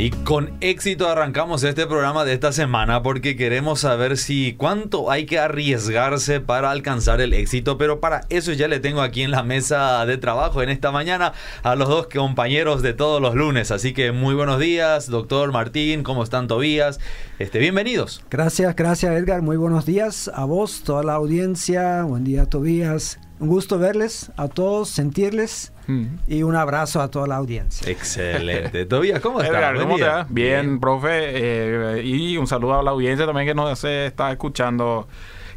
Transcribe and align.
Y 0.00 0.12
con 0.12 0.52
éxito 0.62 1.10
arrancamos 1.10 1.62
este 1.62 1.86
programa 1.86 2.24
de 2.24 2.32
esta 2.32 2.52
semana 2.52 3.02
porque 3.02 3.36
queremos 3.36 3.80
saber 3.80 4.16
si 4.16 4.54
cuánto 4.54 5.10
hay 5.10 5.26
que 5.26 5.38
arriesgarse 5.38 6.40
para 6.40 6.70
alcanzar 6.70 7.20
el 7.20 7.34
éxito, 7.34 7.76
pero 7.76 8.00
para 8.00 8.22
eso 8.30 8.54
ya 8.54 8.66
le 8.66 8.80
tengo 8.80 9.02
aquí 9.02 9.20
en 9.20 9.30
la 9.30 9.42
mesa 9.42 10.06
de 10.06 10.16
trabajo 10.16 10.62
en 10.62 10.70
esta 10.70 10.90
mañana 10.90 11.34
a 11.62 11.74
los 11.74 11.90
dos 11.90 12.06
compañeros 12.06 12.80
de 12.80 12.94
todos 12.94 13.20
los 13.20 13.34
lunes, 13.34 13.70
así 13.70 13.92
que 13.92 14.10
muy 14.10 14.34
buenos 14.34 14.58
días, 14.58 15.06
doctor 15.06 15.52
Martín, 15.52 16.02
¿cómo 16.02 16.22
están 16.22 16.48
Tobías? 16.48 16.98
Este, 17.38 17.58
bienvenidos. 17.58 18.24
Gracias, 18.30 18.74
gracias 18.74 19.12
Edgar, 19.12 19.42
muy 19.42 19.58
buenos 19.58 19.84
días 19.84 20.30
a 20.32 20.46
vos, 20.46 20.80
toda 20.82 21.02
la 21.02 21.12
audiencia, 21.12 22.04
buen 22.04 22.24
día 22.24 22.46
Tobías, 22.46 23.18
un 23.40 23.48
gusto 23.48 23.78
verles 23.78 24.30
a 24.36 24.48
todos, 24.48 24.90
sentirles 24.90 25.72
y 26.28 26.44
un 26.44 26.54
abrazo 26.54 27.00
a 27.00 27.10
toda 27.10 27.26
la 27.26 27.36
audiencia. 27.36 27.90
Excelente. 27.90 28.84
Tobías, 28.86 29.18
¿cómo 29.18 29.40
estás? 29.40 29.56
Edgar, 29.56 29.76
¿cómo 29.80 29.96
estás? 29.96 30.26
Bien, 30.32 30.78
profe. 30.78 31.08
eh, 31.10 32.02
y 32.04 32.36
un 32.36 32.46
saludo 32.46 32.78
a 32.78 32.82
la 32.84 32.92
audiencia 32.92 33.26
también 33.26 33.48
que 33.48 33.54
nos 33.54 33.82
está 33.82 34.30
escuchando. 34.30 35.08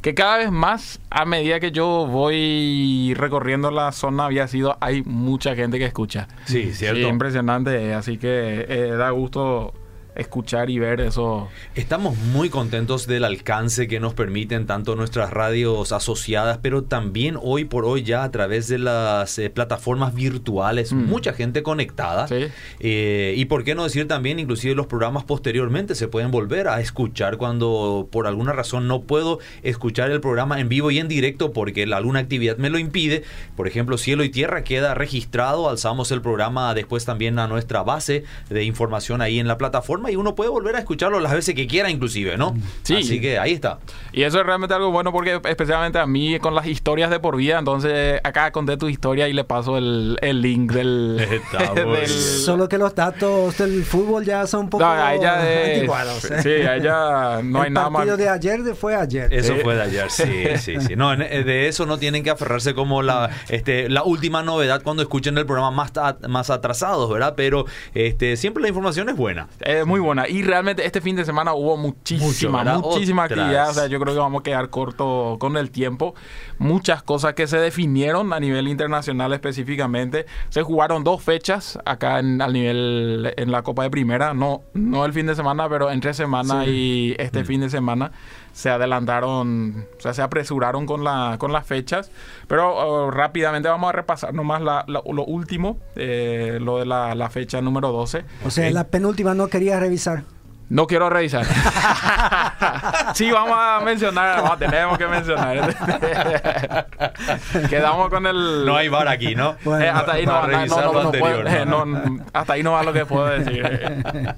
Que 0.02 0.16
cada 0.16 0.38
vez 0.38 0.52
más, 0.52 1.00
a 1.12 1.24
medida 1.26 1.60
que 1.60 1.72
yo 1.72 2.08
voy 2.08 3.14
recorriendo 3.16 3.70
la 3.70 3.92
zona 3.92 4.26
había 4.26 4.48
sido, 4.48 4.76
hay 4.82 5.04
mucha 5.04 5.56
gente 5.56 5.78
que 5.78 5.86
escucha. 5.86 6.28
Sí, 6.46 6.74
cierto. 6.74 7.00
Sí, 7.00 7.06
impresionante. 7.06 7.94
Así 7.94 8.18
que 8.18 8.66
eh, 8.68 8.96
da 8.98 9.12
gusto 9.12 9.74
escuchar 10.16 10.70
y 10.70 10.80
ver 10.80 11.02
eso. 11.02 11.48
Estamos 11.76 12.18
muy 12.18 12.50
contentos 12.50 13.08
del 13.08 13.24
alcance 13.24 13.88
que 13.88 14.00
nos 14.00 14.14
permiten 14.14 14.66
tanto 14.66 14.96
nuestras 14.96 15.32
radios 15.32 15.92
asociadas, 15.92 16.60
pero 16.62 16.84
también 16.84 17.38
hoy 17.42 17.66
por 17.66 17.86
hoy 17.86 18.04
ya 18.04 18.24
a 18.24 18.32
través 18.32 18.68
de 18.68 18.78
las 18.80 19.38
eh, 19.40 19.50
plataformas 19.50 20.14
virtuales, 20.14 20.94
Mm. 20.94 21.06
mucha 21.08 21.34
gente 21.34 21.64
conectada. 21.64 22.28
Sí. 22.28 22.46
Eh, 22.80 23.34
y 23.38 23.46
por 23.46 23.64
qué 23.64 23.76
no 23.76 23.84
decir 23.84 24.08
también, 24.08 24.40
inclusive 24.40 24.76
los 24.76 24.88
programas 24.88 25.24
posteriormente 25.24 25.96
se 25.96 26.08
pueden 26.08 26.32
volver 26.32 26.68
a 26.68 26.80
escuchar 26.82 27.38
cuando 27.38 28.08
por 28.12 28.28
alguna 28.28 28.52
razón 28.54 28.88
no 28.88 29.02
puedo 29.02 29.40
escuchar 29.64 30.12
el 30.12 30.22
programa 30.22 30.60
en 30.60 30.70
vivo 30.70 30.92
y 30.92 31.00
en 31.00 31.08
directo 31.08 31.52
porque 31.54 31.86
la- 31.86 31.98
alguna 31.98 32.20
actividad 32.20 32.58
me 32.58 32.70
lo 32.70 32.78
impide. 32.78 33.24
Por 33.56 33.68
ejemplo, 33.68 33.98
Cielo 33.98 34.24
y 34.24 34.30
Tierra 34.30 34.64
queda 34.64 34.94
registrado, 34.94 35.70
alzamos 35.70 36.12
el 36.12 36.22
programa 36.22 36.74
después 36.74 37.06
también 37.06 37.40
a 37.40 37.48
nuestra 37.48 37.82
base 37.84 38.24
de 38.50 38.64
información 38.64 39.22
ahí 39.22 39.40
en 39.40 39.48
la 39.48 39.58
plataforma 39.58 40.03
y 40.12 40.16
uno 40.16 40.36
puede 40.36 40.50
volver 40.50 40.76
a 40.76 40.80
escucharlo 40.80 41.20
las 41.20 41.34
veces 41.34 41.56
que 41.56 41.68
quiera 41.68 41.90
inclusive, 41.90 42.38
¿no? 42.38 42.56
Sí. 42.84 42.96
Así 42.96 43.20
que 43.22 43.40
ahí 43.40 43.54
está. 43.54 43.80
Y 44.12 44.24
eso 44.24 44.40
es 44.40 44.46
realmente 44.46 44.74
algo 44.76 44.92
bueno 44.92 45.12
porque 45.12 45.40
especialmente 45.46 46.00
a 46.00 46.06
mí 46.06 46.40
con 46.40 46.56
las 46.56 46.68
historias 46.68 47.10
de 47.10 47.20
por 47.20 47.36
vida, 47.38 47.60
entonces 47.60 48.20
acá 48.24 48.52
conté 48.52 48.78
tu 48.78 48.90
historia 48.90 49.28
y 49.28 49.34
le 49.34 49.44
paso 49.44 49.78
el, 49.78 50.18
el 50.22 50.42
link 50.42 50.72
del... 50.72 51.26
Solo 52.08 52.68
que 52.70 52.78
los 52.78 52.94
datos 52.96 53.58
del 53.58 53.84
fútbol 53.84 54.26
ya 54.26 54.46
son 54.48 54.62
un 54.66 54.70
poco 54.70 54.84
No, 54.84 54.92
a 54.92 55.14
ella 55.16 55.52
es- 55.64 55.76
anticuados. 55.76 56.26
¿eh? 56.32 56.42
Sí, 56.42 56.50
a 56.50 56.76
ella 56.76 57.42
no 57.44 57.62
hay 57.62 57.68
el 57.68 57.74
nada 57.74 57.90
más... 57.90 58.00
partido 58.02 58.18
de 58.18 58.30
ayer 58.30 58.64
de- 58.64 58.76
fue 58.76 58.96
ayer. 58.96 59.34
Eso 59.34 59.54
Sí. 59.54 59.60
fue 59.62 59.76
de 59.76 59.82
ayer, 59.84 60.10
sí, 60.10 60.44
sí, 60.58 60.76
sí. 60.80 60.96
No, 60.96 61.14
eh, 61.14 61.44
de 61.44 61.68
eso 61.68 61.86
no 61.86 61.98
tienen 61.98 62.24
que 62.24 62.30
aferrarse 62.30 62.74
como 62.74 63.02
la, 63.02 63.30
este, 63.50 63.90
la 63.90 64.04
última 64.04 64.42
novedad 64.44 64.82
cuando 64.84 65.02
escuchen 65.04 65.38
el 65.38 65.46
programa 65.46 65.72
más, 65.72 65.92
más 66.28 66.50
atrasados, 66.50 67.10
¿verdad? 67.12 67.34
Pero 67.38 67.66
este, 67.94 68.36
siempre 68.38 68.62
la 68.64 68.70
información 68.70 69.10
es 69.10 69.16
buena. 69.16 69.48
Es 69.62 69.86
muy 69.94 70.00
buena. 70.00 70.28
Y 70.28 70.42
realmente 70.42 70.86
este 70.86 71.02
fin 71.02 71.16
de 71.16 71.24
semana 71.24 71.54
hubo 71.54 71.78
muchísima, 71.78 72.64
Mucho, 72.64 72.90
muchísima 72.90 73.26
Otras. 73.26 73.40
actividad. 73.40 73.70
O 73.70 73.74
sea, 73.74 73.88
yo 73.88 74.00
creo 74.00 74.14
que 74.14 74.20
vamos 74.20 74.40
a 74.40 74.44
quedar 74.44 74.70
corto 74.70 75.38
con 75.40 75.56
el 75.58 75.70
tiempo. 75.72 76.16
Muchas 76.58 77.04
cosas 77.04 77.34
que 77.34 77.46
se 77.48 77.58
definieron 77.60 78.34
a 78.34 78.40
nivel 78.40 78.68
internacional 78.68 79.32
específicamente. 79.34 80.26
Se 80.50 80.64
jugaron 80.64 81.04
dos 81.04 81.22
fechas 81.22 81.78
acá 81.86 82.20
en, 82.20 82.42
al 82.42 82.54
nivel 82.54 83.34
en 83.38 83.52
la 83.52 83.62
Copa 83.62 83.84
de 83.84 83.90
Primera. 83.92 84.34
No, 84.34 84.64
no 84.74 85.06
el 85.06 85.14
fin 85.14 85.28
de 85.28 85.36
semana, 85.36 85.70
pero 85.70 85.92
entre 85.92 86.14
semana 86.14 86.66
y 86.66 87.16
este 87.20 87.44
Mm. 87.44 87.46
fin 87.46 87.62
de 87.62 87.70
semana 87.70 88.12
se 88.54 88.70
adelantaron, 88.70 89.88
o 89.98 90.02
sea, 90.02 90.14
se 90.14 90.22
apresuraron 90.22 90.86
con, 90.86 91.04
la, 91.04 91.36
con 91.40 91.52
las 91.52 91.66
fechas. 91.68 92.10
Pero 92.48 92.74
oh, 92.76 93.12
rápidamente 93.12 93.68
vamos 93.68 93.90
a 93.90 93.92
repasar 93.94 94.34
nomás 94.34 94.62
la- 94.62 94.86
la- 94.88 95.02
lo 95.06 95.26
último, 95.26 95.80
eh, 95.96 96.60
lo 96.62 96.78
de 96.80 96.86
la, 96.86 97.14
la 97.16 97.30
fecha 97.30 97.60
número 97.62 97.92
12. 97.92 98.24
O 98.46 98.52
sea, 98.52 98.70
la 98.72 98.86
penúltima 98.86 99.34
no 99.34 99.48
quería 99.48 99.80
revisar. 99.80 100.24
No 100.70 100.88
quiero 100.88 101.10
revisar. 101.10 101.46
sí, 103.14 103.30
vamos 103.32 103.56
a 103.60 103.82
mencionar, 103.84 104.42
vamos, 104.42 104.58
tenemos 104.60 104.98
que 104.98 105.08
mencionar. 105.08 105.76
Quedamos 107.70 108.10
con 108.10 108.26
el... 108.26 108.66
No 108.66 108.76
hay 108.78 108.88
bar 108.88 109.08
aquí, 109.08 109.36
¿no? 109.36 109.56
Bueno, 109.64 109.84
Eh, 109.86 109.90
hasta 109.90 110.14
ahí 110.14 110.26
no, 110.26 110.32
no, 110.42 110.48
revisar 110.48 110.86
no, 110.86 111.12
puedo- 111.12 111.48
eh, 111.48 112.20
hasta 112.34 112.54
ahí 112.54 112.64
no 112.64 112.72
va 112.72 112.82
lo 112.84 112.94
que 112.94 113.06
puedo 113.06 113.26
decir. 113.28 113.64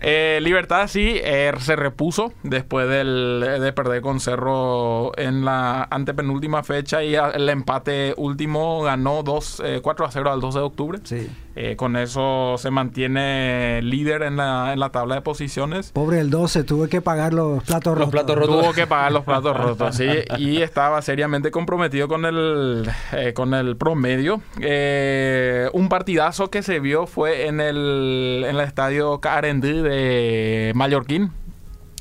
Eh, 0.00 0.38
Libertad 0.42 0.86
sí 0.88 1.20
eh, 1.22 1.52
se 1.58 1.76
repuso 1.76 2.32
después 2.42 2.88
del, 2.88 3.44
de 3.60 3.72
perder 3.72 4.00
con 4.02 4.20
Cerro 4.20 5.16
en 5.18 5.44
la 5.44 5.84
antepenúltima 5.90 6.62
fecha 6.62 7.02
y 7.02 7.14
a- 7.16 7.30
el 7.30 7.48
empate 7.48 8.14
último 8.16 8.82
ganó 8.82 9.22
2, 9.22 9.62
eh, 9.64 9.80
4 9.82 10.06
a 10.06 10.10
0 10.10 10.32
al 10.32 10.40
12 10.40 10.58
de 10.58 10.64
octubre. 10.64 10.98
Sí. 11.04 11.28
Eh, 11.60 11.74
con 11.74 11.96
eso 11.96 12.54
se 12.56 12.70
mantiene 12.70 13.80
líder 13.82 14.22
en 14.22 14.36
la, 14.36 14.72
en 14.72 14.78
la 14.78 14.90
tabla 14.90 15.16
de 15.16 15.22
posiciones. 15.22 15.90
Pobre 15.90 16.20
el 16.20 16.30
12, 16.30 16.62
tuve 16.62 16.88
que 16.88 17.00
pagar 17.00 17.34
los 17.34 17.64
platos 17.64 17.98
Los 17.98 18.06
rotos. 18.06 18.10
platos 18.12 18.36
rotos. 18.36 18.60
Tuvo 18.62 18.72
que 18.72 18.86
pagar 18.86 19.10
los 19.10 19.24
platos 19.24 19.56
rotos, 19.56 19.96
sí. 19.96 20.06
Y 20.38 20.62
estaba 20.62 21.02
seriamente 21.02 21.50
comprometido 21.50 22.06
con 22.06 22.24
el, 22.26 22.88
eh, 23.12 23.32
con 23.34 23.54
el 23.54 23.76
promedio. 23.76 24.40
Eh, 24.60 25.68
un 25.72 25.88
partidazo 25.88 26.48
que 26.48 26.62
se 26.62 26.78
vio 26.78 27.06
fue 27.08 27.48
en 27.48 27.60
el, 27.60 28.44
en 28.48 28.54
el 28.54 28.60
estadio 28.60 29.20
Carendí 29.20 29.72
de 29.88 30.72
Mallorquín, 30.74 31.32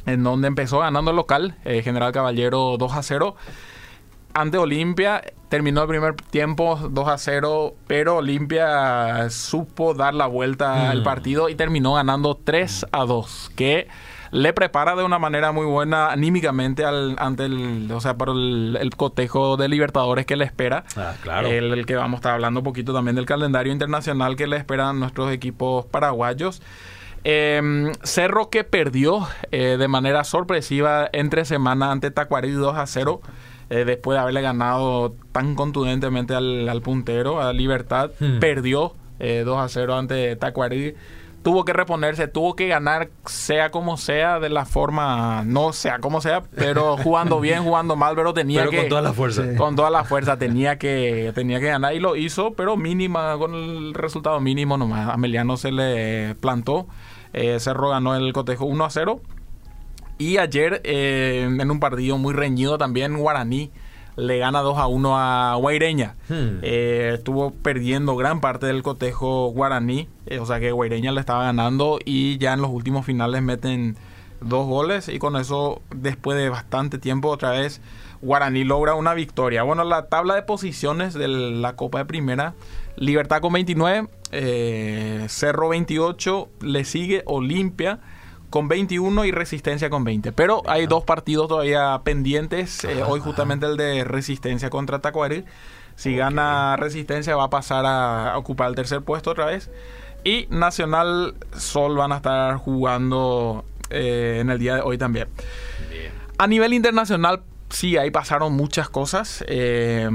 en 0.06 0.24
donde 0.24 0.48
empezó 0.48 0.80
ganando 0.80 1.12
el 1.12 1.18
local, 1.18 1.56
eh, 1.66 1.82
General 1.84 2.12
Caballero 2.12 2.76
2 2.78 2.94
a 2.94 3.04
0. 3.04 3.36
Ante 4.34 4.58
Olimpia, 4.60 5.24
terminó 5.50 5.82
el 5.82 5.88
primer 5.88 6.14
tiempo 6.16 6.78
2 6.92 7.08
a 7.08 7.18
0, 7.18 7.74
pero 7.88 8.18
Olimpia 8.18 9.30
supo 9.32 9.94
dar 9.96 10.14
la 10.14 10.28
vuelta 10.28 10.92
al 10.92 11.02
Mm. 11.02 11.04
partido 11.04 11.50
y 11.50 11.56
terminó 11.56 11.94
ganando 11.96 12.36
3 12.44 12.86
a 12.92 13.06
2, 13.06 13.52
que 13.56 13.88
le 14.30 14.52
prepara 14.54 14.96
de 14.96 15.04
una 15.04 15.18
manera 15.20 15.52
muy 15.54 15.66
buena 15.66 16.12
anímicamente 16.12 16.84
al, 16.86 17.16
ante 17.18 17.46
el, 17.46 17.90
o 17.92 18.00
sea, 18.02 18.16
para 18.18 18.34
el, 18.34 18.78
el 18.80 18.96
cotejo 18.96 19.58
de 19.58 19.70
Libertadores 19.70 20.26
que 20.26 20.36
le 20.36 20.44
espera. 20.46 20.84
Ah, 20.98 21.14
claro. 21.24 21.48
El, 21.48 21.72
el 21.74 21.86
que 21.86 21.96
vamos 21.96 22.18
a 22.18 22.20
estar 22.20 22.34
hablando 22.34 22.60
un 22.60 22.64
poquito 22.66 22.94
también 22.94 23.16
del 23.16 23.26
calendario 23.26 23.72
internacional 23.74 24.36
que 24.36 24.46
le 24.46 24.58
esperan 24.58 25.00
nuestros 25.00 25.32
equipos 25.32 25.86
paraguayos. 25.86 26.62
Eh, 27.30 27.92
Cerro 28.04 28.50
que 28.50 28.64
perdió 28.64 29.28
eh, 29.52 29.76
de 29.78 29.88
manera 29.90 30.24
sorpresiva 30.24 31.10
entre 31.12 31.44
semana 31.44 31.92
ante 31.92 32.10
Tacuarí 32.10 32.52
2 32.52 32.78
a 32.78 32.88
0. 32.88 33.20
eh, 33.70 33.84
después 33.84 34.16
de 34.16 34.22
haberle 34.22 34.42
ganado 34.42 35.14
tan 35.34 35.56
contundentemente 35.56 36.34
al, 36.34 36.70
al 36.70 36.82
puntero, 36.82 37.42
a 37.42 37.52
Libertad, 37.52 38.12
Hmm. 38.18 38.40
perdió 38.40 38.94
eh, 39.20 39.44
2 39.46 39.60
a 39.60 39.68
0 39.68 39.96
ante 39.98 40.38
Tacuarí. 40.38 40.96
Tuvo 41.44 41.66
que 41.66 41.74
reponerse, 41.74 42.28
tuvo 42.30 42.56
que 42.56 42.68
ganar 42.68 43.10
sea 43.26 43.70
como 43.70 43.98
sea, 43.98 44.40
de 44.40 44.48
la 44.50 44.66
forma, 44.66 45.44
no 45.46 45.74
sea 45.74 46.00
como 46.00 46.22
sea, 46.22 46.44
pero 46.56 46.96
jugando 47.04 47.42
bien, 47.42 47.64
jugando 47.64 47.96
mal, 47.98 48.16
pero 48.16 48.34
tenía 48.34 48.62
Pero 48.62 48.72
que 48.72 48.78
con 48.78 48.88
toda 48.90 49.02
la 49.02 49.12
fuerza. 49.14 49.44
Con 49.58 49.76
toda 49.76 49.90
la 49.90 50.06
fuerza 50.06 50.38
tenía 50.38 50.78
que 50.78 51.34
tenía 51.36 51.60
que 51.60 51.68
ganar 51.68 51.94
y 51.94 52.00
lo 52.00 52.16
hizo 52.16 52.54
pero 52.54 52.78
mínima 52.78 53.38
con 53.38 53.54
el 53.54 53.94
resultado 53.94 54.40
mínimo 54.40 54.78
nomás 54.78 55.10
Ameliano 55.10 55.58
se 55.58 55.72
le 55.72 56.36
plantó 56.36 56.88
eh, 57.34 57.60
Cerro 57.60 57.90
ganó 57.90 58.16
el 58.16 58.34
cotejo 58.34 58.66
1 58.66 58.86
a 58.86 58.90
0 58.90 59.22
y 60.18 60.38
ayer 60.38 60.82
eh, 60.84 61.48
en 61.48 61.72
un 61.72 61.80
partido 61.80 62.18
muy 62.18 62.34
reñido 62.34 62.78
también 62.78 63.18
Guaraní 63.18 63.72
le 64.16 64.40
gana 64.40 64.62
2 64.62 64.78
a 64.78 64.88
1 64.88 65.18
a 65.18 65.56
Guaireña 65.56 66.16
Hmm. 66.30 66.60
Eh, 66.62 67.12
estuvo 67.14 67.52
perdiendo 67.52 68.16
gran 68.16 68.42
parte 68.42 68.66
del 68.66 68.84
cotejo 68.84 69.52
Guaraní 69.52 70.10
eh, 70.26 70.40
o 70.40 70.46
sea 70.46 70.60
que 70.60 70.72
Guaireña 70.72 71.12
le 71.12 71.20
estaba 71.20 71.44
ganando 71.44 72.00
y 72.04 72.38
ya 72.38 72.54
en 72.54 72.62
los 72.62 72.72
últimos 72.72 73.06
finales 73.06 73.42
meten 73.42 73.96
dos 74.42 74.68
goles 74.68 75.08
y 75.08 75.20
con 75.20 75.36
eso 75.36 75.82
después 75.96 76.38
de 76.38 76.50
bastante 76.50 76.98
tiempo 76.98 77.30
otra 77.30 77.52
vez 77.52 77.82
Guaraní 78.22 78.64
logra 78.64 78.96
una 78.96 79.14
victoria. 79.14 79.64
Bueno, 79.64 79.84
la 79.84 80.08
tabla 80.08 80.36
de 80.36 80.42
posiciones 80.42 81.14
de 81.14 81.28
la 81.28 81.76
Copa 81.76 82.00
de 82.00 82.06
Primera, 82.06 82.54
Libertad 82.96 83.42
con 83.42 83.54
29, 83.54 84.08
eh, 84.32 85.26
Cerro 85.30 85.70
28, 85.70 86.50
le 86.62 86.86
sigue 86.86 87.24
Olimpia 87.26 88.00
con 88.50 88.68
21 88.68 89.26
y 89.26 89.32
Resistencia 89.32 89.90
con 89.90 90.04
20. 90.04 90.32
Pero 90.32 90.64
hay 90.68 90.88
dos 90.88 91.04
partidos 91.04 91.48
todavía 91.48 92.02
pendientes, 92.04 92.84
eh, 92.84 93.04
hoy 93.04 93.20
justamente 93.20 93.66
el 93.66 93.78
de 93.78 94.04
Resistencia 94.04 94.70
contra 94.70 95.00
Tacuary. 95.00 95.46
Si 95.96 96.16
gana 96.16 96.76
Resistencia 96.78 97.36
va 97.36 97.46
a 97.46 97.50
pasar 97.50 97.86
a 97.86 98.38
ocupar 98.38 98.70
el 98.70 98.76
tercer 98.76 99.02
puesto 99.02 99.32
otra 99.32 99.46
vez. 99.46 99.72
Y 100.24 100.48
Nacional 100.50 101.36
Sol 101.56 101.96
van 101.96 102.12
a 102.12 102.18
estar 102.18 102.56
jugando 102.58 103.66
eh, 103.90 104.40
en 104.42 104.50
el 104.50 104.60
día 104.60 104.76
de 104.76 104.82
hoy 104.82 104.98
también. 104.98 105.28
A 106.38 106.46
nivel 106.46 106.74
internacional, 106.74 107.42
sí, 107.70 107.98
ahí 107.98 108.12
pasaron 108.12 108.54
muchas 108.54 108.90
cosas. 108.90 109.44
Eh, 109.48 110.10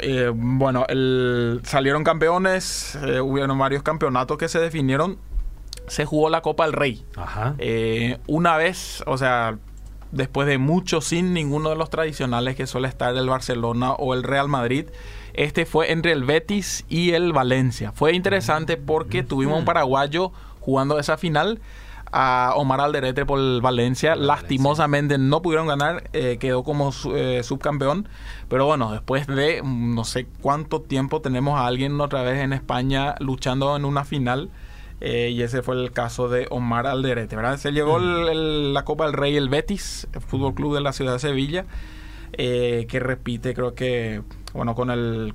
eh, 0.00 0.30
bueno, 0.34 0.84
el- 0.88 1.60
salieron 1.64 2.04
campeones, 2.04 2.96
eh, 3.02 3.20
hubieron 3.20 3.58
varios 3.58 3.82
campeonatos 3.82 4.38
que 4.38 4.48
se 4.48 4.58
definieron. 4.58 5.18
se 5.88 6.04
jugó 6.04 6.30
la 6.30 6.42
Copa 6.42 6.64
del 6.64 6.72
Rey. 6.74 7.04
Ajá. 7.16 7.54
Eh, 7.58 8.18
una 8.28 8.56
vez, 8.56 9.02
o 9.06 9.18
sea, 9.18 9.58
después 10.12 10.46
de 10.46 10.56
mucho 10.56 11.00
sin 11.00 11.34
ninguno 11.34 11.70
de 11.70 11.76
los 11.76 11.90
tradicionales 11.90 12.54
que 12.54 12.66
suele 12.68 12.86
estar 12.86 13.14
el 13.16 13.28
Barcelona 13.28 13.92
o 13.92 14.14
el 14.14 14.22
Real 14.22 14.48
Madrid. 14.48 14.86
Este 15.34 15.66
fue 15.66 15.90
entre 15.90 16.12
el 16.12 16.22
Betis 16.24 16.84
y 16.88 17.12
el 17.12 17.32
Valencia. 17.32 17.90
Fue 17.92 18.12
interesante 18.14 18.76
porque 18.76 19.22
tuvimos 19.24 19.58
un 19.58 19.64
paraguayo 19.64 20.30
jugando 20.60 20.98
esa 21.00 21.16
final 21.16 21.58
a 22.12 22.52
Omar 22.56 22.80
Alderete 22.80 23.24
por 23.26 23.38
el 23.40 23.60
Valencia. 23.62 24.14
Lastimosamente 24.16 25.16
no 25.18 25.40
pudieron 25.42 25.66
ganar, 25.66 26.04
eh, 26.12 26.36
quedó 26.38 26.62
como 26.62 26.92
eh, 27.14 27.40
subcampeón. 27.42 28.06
Pero 28.48 28.66
bueno, 28.66 28.92
después 28.92 29.26
de 29.26 29.62
no 29.64 30.04
sé 30.04 30.26
cuánto 30.42 30.80
tiempo 30.82 31.20
tenemos 31.22 31.58
a 31.58 31.66
alguien 31.66 32.00
otra 32.00 32.22
vez 32.22 32.38
en 32.42 32.52
España 32.52 33.14
luchando 33.18 33.74
en 33.76 33.84
una 33.84 34.04
final. 34.04 34.50
eh, 35.04 35.30
y 35.30 35.42
ese 35.42 35.62
fue 35.62 35.74
el 35.82 35.90
caso 35.90 36.28
de 36.28 36.46
Omar 36.50 36.86
Alderete, 36.86 37.34
¿verdad? 37.34 37.56
Se 37.56 37.72
llevó 37.72 37.96
el- 37.96 38.28
el- 38.28 38.72
la 38.72 38.84
Copa 38.84 39.04
del 39.06 39.14
Rey 39.14 39.34
el 39.36 39.48
Betis, 39.48 40.06
el 40.12 40.20
Fútbol 40.20 40.54
Club 40.54 40.74
de 40.76 40.80
la 40.80 40.92
ciudad 40.92 41.14
de 41.14 41.18
Sevilla, 41.18 41.64
eh, 42.34 42.86
que 42.88 43.00
repite, 43.00 43.52
creo 43.52 43.74
que, 43.74 44.22
bueno, 44.54 44.74
con 44.76 44.90
el 44.90 45.34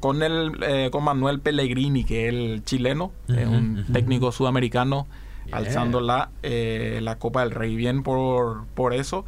con 0.00 0.22
el 0.22 0.52
eh, 0.62 0.88
con 0.90 1.04
Manuel 1.04 1.40
Pellegrini, 1.40 2.04
que 2.04 2.26
es 2.26 2.34
el 2.34 2.64
chileno, 2.64 3.12
es 3.28 3.46
Ujú, 3.46 3.54
un 3.54 3.84
técnico 3.92 4.32
sudamericano, 4.32 5.06
Alzando 5.50 6.00
la, 6.00 6.30
eh, 6.42 7.00
la 7.02 7.18
Copa 7.18 7.40
del 7.40 7.50
Rey. 7.50 7.74
Bien 7.76 8.02
por, 8.02 8.66
por 8.74 8.94
eso. 8.94 9.24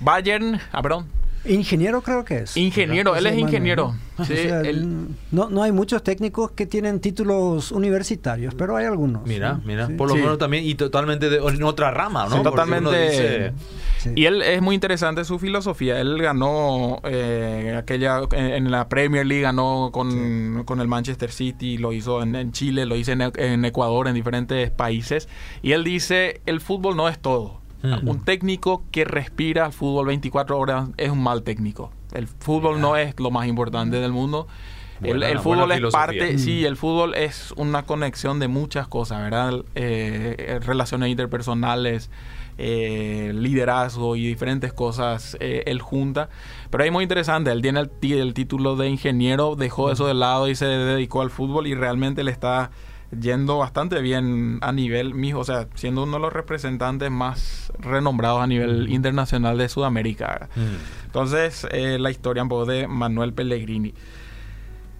Bayern, 0.00 0.60
ah, 0.72 0.82
perdón, 0.82 1.08
Ingeniero 1.46 2.00
creo 2.02 2.24
que 2.24 2.38
es. 2.38 2.56
ingeniero, 2.56 3.14
él 3.16 3.26
es 3.26 3.36
ingeniero. 3.36 3.94
¿no? 4.16 4.24
Sí, 4.24 4.32
O 4.32 4.36
sea, 4.36 4.60
él- 4.60 5.08
no, 5.32 5.50
no 5.50 5.62
hay 5.62 5.72
muchos 5.72 6.02
técnicos 6.02 6.52
que 6.52 6.66
tienen 6.66 7.00
títulos 7.00 7.72
universitarios, 7.72 8.54
pero 8.54 8.76
hay 8.76 8.86
algunos. 8.86 9.26
Mira, 9.26 9.56
¿sí? 9.56 9.62
mira, 9.66 9.88
Sí. 9.88 9.94
por 9.94 10.08
lo 10.08 10.14
Sí. 10.14 10.20
menos 10.20 10.38
también 10.38 10.64
y 10.64 10.74
totalmente 10.76 11.28
de, 11.28 11.38
en 11.38 11.62
otra 11.64 11.90
rama, 11.90 12.26
¿no? 12.30 12.42
Totalmente. 12.42 12.88
uno 12.88 12.92
dice- 12.98 13.52
Sí. 13.98 14.10
Y 14.16 14.26
él 14.26 14.42
es 14.42 14.60
muy 14.60 14.74
interesante 14.74 15.24
su 15.24 15.38
filosofía. 15.38 15.98
Él 15.98 16.20
ganó 16.20 17.00
eh, 17.04 17.74
aquella 17.76 18.20
en, 18.32 18.44
en 18.66 18.70
la 18.70 18.88
Premier 18.88 19.24
League, 19.26 19.42
ganó 19.42 19.90
con, 19.92 20.62
con 20.64 20.80
el 20.80 20.88
Manchester 20.88 21.30
City, 21.32 21.78
lo 21.78 21.92
hizo 21.92 22.22
en, 22.22 22.34
en 22.34 22.52
Chile, 22.52 22.84
lo 22.86 22.96
hizo 22.96 23.12
en, 23.12 23.22
en 23.36 23.64
Ecuador, 23.64 24.06
en 24.08 24.14
diferentes 24.14 24.70
países. 24.70 25.28
Y 25.62 25.72
él 25.72 25.84
dice, 25.84 26.40
el 26.46 26.60
fútbol 26.60 26.96
no 26.96 27.08
es 27.08 27.18
todo. 27.18 27.62
Un 28.02 28.24
técnico 28.24 28.82
que 28.90 29.04
respira 29.04 29.64
al 29.66 29.72
fútbol 29.72 30.06
24 30.06 30.58
horas 30.58 30.88
es 30.96 31.10
un 31.10 31.22
mal 31.22 31.42
técnico. 31.42 31.92
El 32.12 32.26
fútbol 32.28 32.80
no 32.80 32.96
es 32.96 33.18
lo 33.20 33.30
más 33.30 33.46
importante 33.46 33.96
del 33.98 34.12
mundo. 34.12 34.46
El, 35.02 35.18
Buena- 35.18 35.26
el 35.28 35.38
buena 35.38 35.42
fútbol 35.42 35.70
es 35.72 35.76
filosofía. 35.78 36.06
parte, 36.06 36.32
Mm. 36.34 36.38
sí, 36.38 36.64
el 36.64 36.76
fútbol 36.76 37.14
es 37.14 37.52
una 37.56 37.82
conexión 37.82 38.38
de 38.38 38.48
muchas 38.48 38.86
cosas, 38.88 39.20
¿verdad? 39.22 39.52
Eh, 39.74 40.60
relaciones 40.64 41.10
interpersonales, 41.10 42.10
eh, 42.56 43.32
liderazgo 43.34 44.14
y 44.16 44.26
diferentes 44.28 44.72
cosas 44.72 45.36
eh, 45.40 45.64
él 45.66 45.80
junta. 45.82 46.28
Pero 46.70 46.84
es 46.84 46.92
muy 46.92 47.02
interesante, 47.02 47.50
él 47.50 47.60
tiene 47.60 47.80
el, 47.80 47.90
ti- 47.90 48.12
el 48.14 48.32
título 48.32 48.76
de 48.76 48.88
ingeniero, 48.88 49.56
dejó 49.56 49.90
eso 49.90 50.06
de 50.06 50.14
lado 50.14 50.48
y 50.48 50.54
se 50.54 50.66
dedicó 50.66 51.20
al 51.22 51.30
fútbol 51.30 51.66
y 51.66 51.74
realmente 51.74 52.22
le 52.24 52.30
está 52.30 52.70
yendo 53.10 53.58
bastante 53.58 54.00
bien 54.00 54.58
a 54.60 54.72
nivel 54.72 55.14
mismo, 55.14 55.40
o 55.40 55.44
sea, 55.44 55.68
siendo 55.74 56.02
uno 56.02 56.16
de 56.16 56.22
los 56.22 56.32
representantes 56.32 57.10
más 57.10 57.72
renombrados 57.78 58.42
a 58.42 58.46
nivel 58.46 58.90
internacional 58.90 59.58
de 59.58 59.68
Sudamérica. 59.68 60.48
Mm. 60.56 61.04
Entonces, 61.06 61.66
eh, 61.70 61.98
la 61.98 62.10
historia 62.10 62.42
un 62.42 62.48
poco 62.48 62.66
de 62.66 62.88
Manuel 62.88 63.32
Pellegrini. 63.32 63.94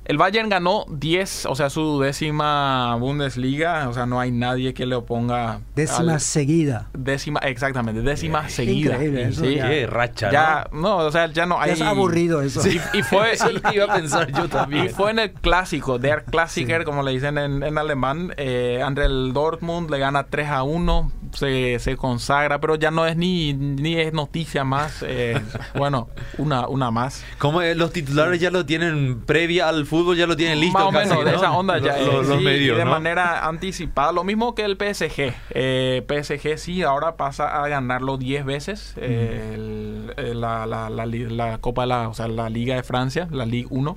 El 0.06 0.18
Bayern 0.18 0.48
ganó 0.50 0.84
10, 0.90 1.46
o 1.46 1.54
sea, 1.54 1.70
su 1.70 1.98
décima 2.00 2.94
Bundesliga, 2.96 3.88
o 3.88 3.94
sea, 3.94 4.04
no 4.04 4.20
hay 4.20 4.30
nadie 4.30 4.74
que 4.74 4.84
le 4.84 4.94
oponga. 4.96 5.60
Décima 5.74 6.14
al- 6.14 6.20
seguida. 6.20 6.88
décima, 6.92 7.40
exactamente, 7.40 8.02
décima 8.02 8.48
seguida. 8.48 8.92
increíble 8.94 9.20
Y 9.20 9.24
eso, 9.24 9.44
sí, 9.44 9.54
ya. 9.56 9.68
Qué 9.68 9.86
racha, 9.86 10.30
ya, 10.30 10.68
no, 10.72 10.98
o 10.98 11.10
sea, 11.10 11.26
ya 11.32 11.46
no 11.46 11.58
hay. 11.60 11.72
Es 11.72 11.80
aburrido 11.80 12.42
eso. 12.42 12.60
Sí, 12.60 12.78
y 12.92 13.02
fue, 13.02 13.32
Eso 13.34 13.48
lo 13.50 13.72
iba 13.72 13.84
a 13.86 13.94
pensar 13.94 14.30
yo 14.30 14.48
también. 14.48 14.86
y 14.86 14.88
fue 14.90 15.10
en 15.10 15.18
el 15.20 15.32
clásico, 15.32 15.98
Der 15.98 16.24
Klassiker, 16.24 16.80
Sí. 16.80 16.84
como 16.84 17.02
le 17.02 17.12
dicen 17.12 17.38
en, 17.38 17.62
en 17.62 17.78
alemán. 17.78 18.34
Eh, 18.36 18.82
Andre 18.84 19.06
el 19.06 19.32
Dortmund 19.32 19.90
le 19.90 19.98
gana 19.98 20.24
3 20.24 20.48
a 20.50 20.62
1, 20.64 21.10
se, 21.34 21.78
se 21.78 21.96
consagra, 21.96 22.60
pero 22.60 22.76
ya 22.76 22.90
no 22.90 23.06
es 23.06 23.16
ni, 23.16 23.52
ni 23.52 23.96
es 23.96 24.12
noticia 24.12 24.64
más. 24.64 25.04
eh, 25.06 25.40
bueno, 25.74 26.08
una, 26.38 26.66
una 26.68 26.90
más. 26.90 27.24
Como 27.38 27.60
los 27.62 27.92
titulares 27.92 28.40
ya 28.40 28.50
lo 28.50 28.64
tienen 28.66 29.20
previa 29.26 29.68
al 29.68 29.86
fútbol, 29.86 30.16
ya 30.16 30.26
lo 30.26 30.36
tienen 30.36 30.60
listo. 30.60 30.78
Más 30.78 30.86
o 30.88 30.90
casi, 30.90 31.08
menos, 31.10 31.24
de 31.24 31.30
¿no? 31.32 31.36
esa 31.38 31.52
onda 31.52 31.78
ya 31.78 31.96
Los, 31.98 32.42
medios, 32.42 32.78
de 32.78 32.84
¿no? 32.84 32.90
manera 32.90 33.46
anticipada. 33.46 34.12
Lo 34.12 34.24
mismo 34.24 34.54
que 34.54 34.64
el 34.64 34.76
PSG. 34.76 35.34
Eh, 35.50 36.04
PSG 36.08 36.58
sí, 36.58 36.82
ahora 36.82 37.16
pasa 37.16 37.62
a 37.62 37.68
ganarlo 37.68 38.16
10 38.16 38.44
veces. 38.44 38.94
eh, 38.96 39.52
el- 39.54 39.94
la, 40.40 40.66
la, 40.66 40.88
la, 40.90 41.06
la 41.06 41.58
Copa, 41.58 41.82
de 41.82 41.88
la, 41.88 42.08
o 42.08 42.14
sea, 42.14 42.28
la 42.28 42.48
Liga 42.48 42.76
de 42.76 42.82
Francia, 42.82 43.26
la 43.30 43.44
Ligue 43.46 43.66
1. 43.70 43.96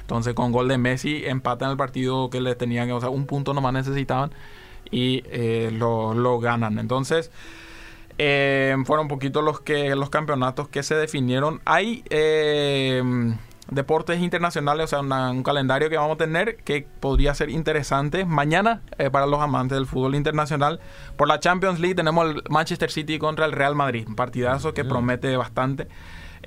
Entonces 0.00 0.32
con 0.34 0.52
gol 0.52 0.68
de 0.68 0.78
Messi 0.78 1.22
empatan 1.26 1.70
el 1.70 1.76
partido 1.76 2.30
que 2.30 2.40
le 2.40 2.54
tenían, 2.54 2.90
o 2.92 3.00
sea, 3.00 3.10
un 3.10 3.26
punto 3.26 3.52
nomás 3.52 3.74
necesitaban 3.74 4.30
y 4.90 5.22
eh, 5.26 5.70
lo, 5.72 6.14
lo 6.14 6.38
ganan. 6.40 6.78
Entonces... 6.78 7.30
Eh, 8.20 8.74
fueron 8.84 9.04
un 9.04 9.08
poquito 9.08 9.42
los 9.42 9.60
que 9.60 9.94
los 9.94 10.10
campeonatos 10.10 10.68
que 10.68 10.82
se 10.82 10.96
definieron. 10.96 11.60
Hay 11.64 12.02
eh, 12.10 13.00
deportes 13.70 14.18
internacionales, 14.20 14.84
o 14.84 14.88
sea, 14.88 15.00
una- 15.02 15.30
un 15.30 15.44
calendario 15.44 15.88
que 15.88 15.96
vamos 15.96 16.14
a 16.16 16.18
tener 16.18 16.56
que 16.56 16.84
podría 16.98 17.32
ser 17.34 17.48
interesante. 17.48 18.24
Mañana, 18.24 18.80
eh, 18.98 19.08
para 19.10 19.26
los 19.26 19.40
amantes 19.40 19.78
del 19.78 19.86
fútbol 19.86 20.16
internacional, 20.16 20.80
por 21.16 21.28
la 21.28 21.38
Champions 21.38 21.78
League 21.78 21.94
tenemos 21.94 22.26
el 22.28 22.42
Manchester 22.48 22.90
City 22.90 23.20
contra 23.20 23.46
el 23.46 23.52
Real 23.52 23.76
Madrid. 23.76 24.04
Un 24.08 24.16
partidazo 24.16 24.74
que 24.74 24.84
promete 24.84 25.36
bastante. 25.36 25.86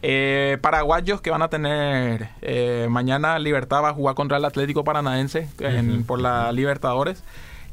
Eh, 0.01 0.57
paraguayos 0.59 1.21
que 1.21 1.29
van 1.29 1.41
a 1.41 1.47
tener 1.49 2.31
eh, 2.41 2.87
mañana 2.89 3.39
Libertad 3.39 3.81
va 3.81 3.89
a 3.89 3.93
jugar 3.93 4.15
contra 4.15 4.35
el 4.35 4.43
Atlético 4.43 4.83
Paranaense 4.83 5.47
en- 5.59 6.03
por 6.03 6.19
la 6.19 6.51
Libertadores. 6.51 7.23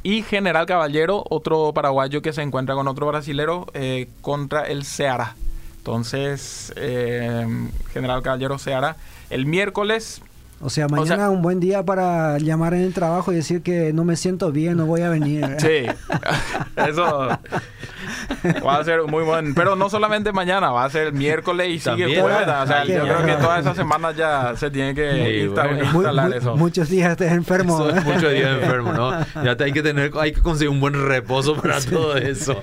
Y 0.02 0.22
General 0.22 0.64
Caballero, 0.66 1.24
otro 1.28 1.72
paraguayo 1.74 2.22
que 2.22 2.32
se 2.32 2.42
encuentra 2.42 2.74
con 2.74 2.86
otro 2.88 3.06
brasilero 3.08 3.66
eh, 3.74 4.08
contra 4.20 4.62
el 4.64 4.84
Ceará. 4.84 5.34
Entonces, 5.78 6.72
eh, 6.76 7.46
General 7.92 8.22
Caballero 8.22 8.58
Ceará. 8.58 8.96
El 9.30 9.46
miércoles, 9.46 10.22
O 10.60 10.70
sea, 10.70 10.88
mañana 10.88 11.16
sea- 11.16 11.30
un 11.30 11.42
buen 11.42 11.60
día 11.60 11.82
para 11.84 12.38
llamar 12.38 12.74
en 12.74 12.80
el 12.82 12.94
trabajo 12.94 13.32
y 13.32 13.36
decir 13.36 13.62
que 13.62 13.92
no 13.92 14.04
me 14.04 14.16
siento 14.16 14.52
bien, 14.52 14.76
no 14.76 14.86
voy 14.86 15.02
a 15.02 15.08
venir. 15.10 15.44
sí, 15.58 15.86
eso 16.76 17.28
va 18.66 18.76
a 18.78 18.84
ser 18.84 19.02
muy 19.04 19.24
buen. 19.24 19.54
Pero 19.54 19.76
no 19.76 19.90
solamente 19.90 20.32
mañana, 20.32 20.70
va 20.70 20.84
a 20.84 20.90
ser 20.90 21.12
miércoles 21.12 21.68
y 21.68 21.78
sigue 21.78 22.20
jueves. 22.20 22.48
O 22.48 22.66
sea, 22.66 22.84
yo 22.84 23.02
creo 23.02 23.16
que 23.18 23.22
bueno. 23.22 23.38
toda 23.38 23.58
esa 23.58 23.74
semana 23.74 24.12
ya 24.12 24.54
se 24.56 24.70
tiene 24.70 24.94
que 24.94 25.42
Sí, 25.42 25.48
bueno. 25.48 25.84
Instalar 25.84 26.32
eso. 26.34 26.56
Muchos 26.56 26.88
días 26.88 27.10
estés 27.12 27.32
enfermo. 27.32 27.88
Eso 27.88 27.90
es 27.90 27.96
¿eh? 27.96 28.12
muchos 28.14 28.32
días 28.32 28.58
enfermo, 28.62 28.92
¿no? 28.92 29.12
Ya 29.44 29.56
te 29.56 29.64
hay 29.64 29.72
que 29.72 29.82
tener, 29.82 30.12
hay 30.20 30.32
que 30.32 30.40
conseguir 30.40 30.70
un 30.70 30.80
buen 30.80 30.94
reposo 31.06 31.56
para 31.56 31.80
todo 31.80 32.16
eso. 32.16 32.62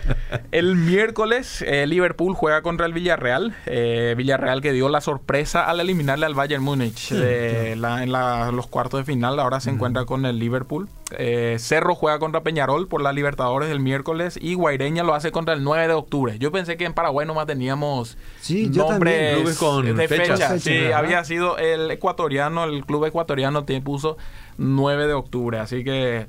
El 0.51 0.75
miércoles, 0.75 1.63
eh, 1.67 1.85
Liverpool 1.87 2.33
juega 2.35 2.61
contra 2.61 2.85
el 2.85 2.93
Villarreal. 2.93 3.55
Eh, 3.65 4.13
Villarreal 4.17 4.61
que 4.61 4.71
dio 4.71 4.89
la 4.89 5.01
sorpresa 5.01 5.65
al 5.65 5.79
eliminarle 5.79 6.25
al 6.25 6.33
Bayern 6.33 6.63
Múnich 6.63 7.11
eh, 7.11 7.75
la- 7.77 8.03
en 8.03 8.11
la- 8.11 8.51
los 8.51 8.67
cuartos 8.67 8.99
de 8.99 9.03
final. 9.05 9.39
Ahora 9.39 9.59
se 9.59 9.69
encuentra 9.69 10.05
con 10.05 10.25
el 10.25 10.39
Liverpool. 10.39 10.87
Eh, 11.17 11.57
Cerro 11.59 11.93
juega 11.95 12.17
contra 12.19 12.41
Peñarol 12.41 12.87
por 12.87 13.01
la 13.01 13.13
Libertadores 13.13 13.69
el 13.69 13.79
miércoles. 13.79 14.37
Y 14.41 14.55
Guaireña 14.55 15.03
lo 15.03 15.13
hace 15.13 15.31
contra 15.35 15.53
el 15.53 15.65
9 15.65 15.87
de 15.89 15.93
octubre. 15.93 16.39
Yo 16.39 16.49
pensé 16.49 16.77
que 16.77 16.85
en 16.85 16.93
Paraguay 16.93 17.27
nomás 17.27 17.45
teníamos 17.45 18.17
Sí, 18.39 18.69
yo 18.71 18.89
nombres. 18.89 19.35
Clubes 19.35 19.57
con 19.57 19.85
de 19.97 20.07
fechas. 20.07 20.39
fecha. 20.39 20.49
Fecha, 20.53 20.59
Sí, 20.59 20.91
había 20.93 21.21
sido 21.25 21.57
el 21.57 21.91
ecuatoriano, 21.91 22.63
el 22.63 22.85
club 22.85 23.03
ecuatoriano 23.03 23.65
te 23.65 23.81
puso 23.81 24.15
9 24.57 25.07
de 25.07 25.13
octubre. 25.13 25.59
Así 25.59 25.83
que... 25.83 26.27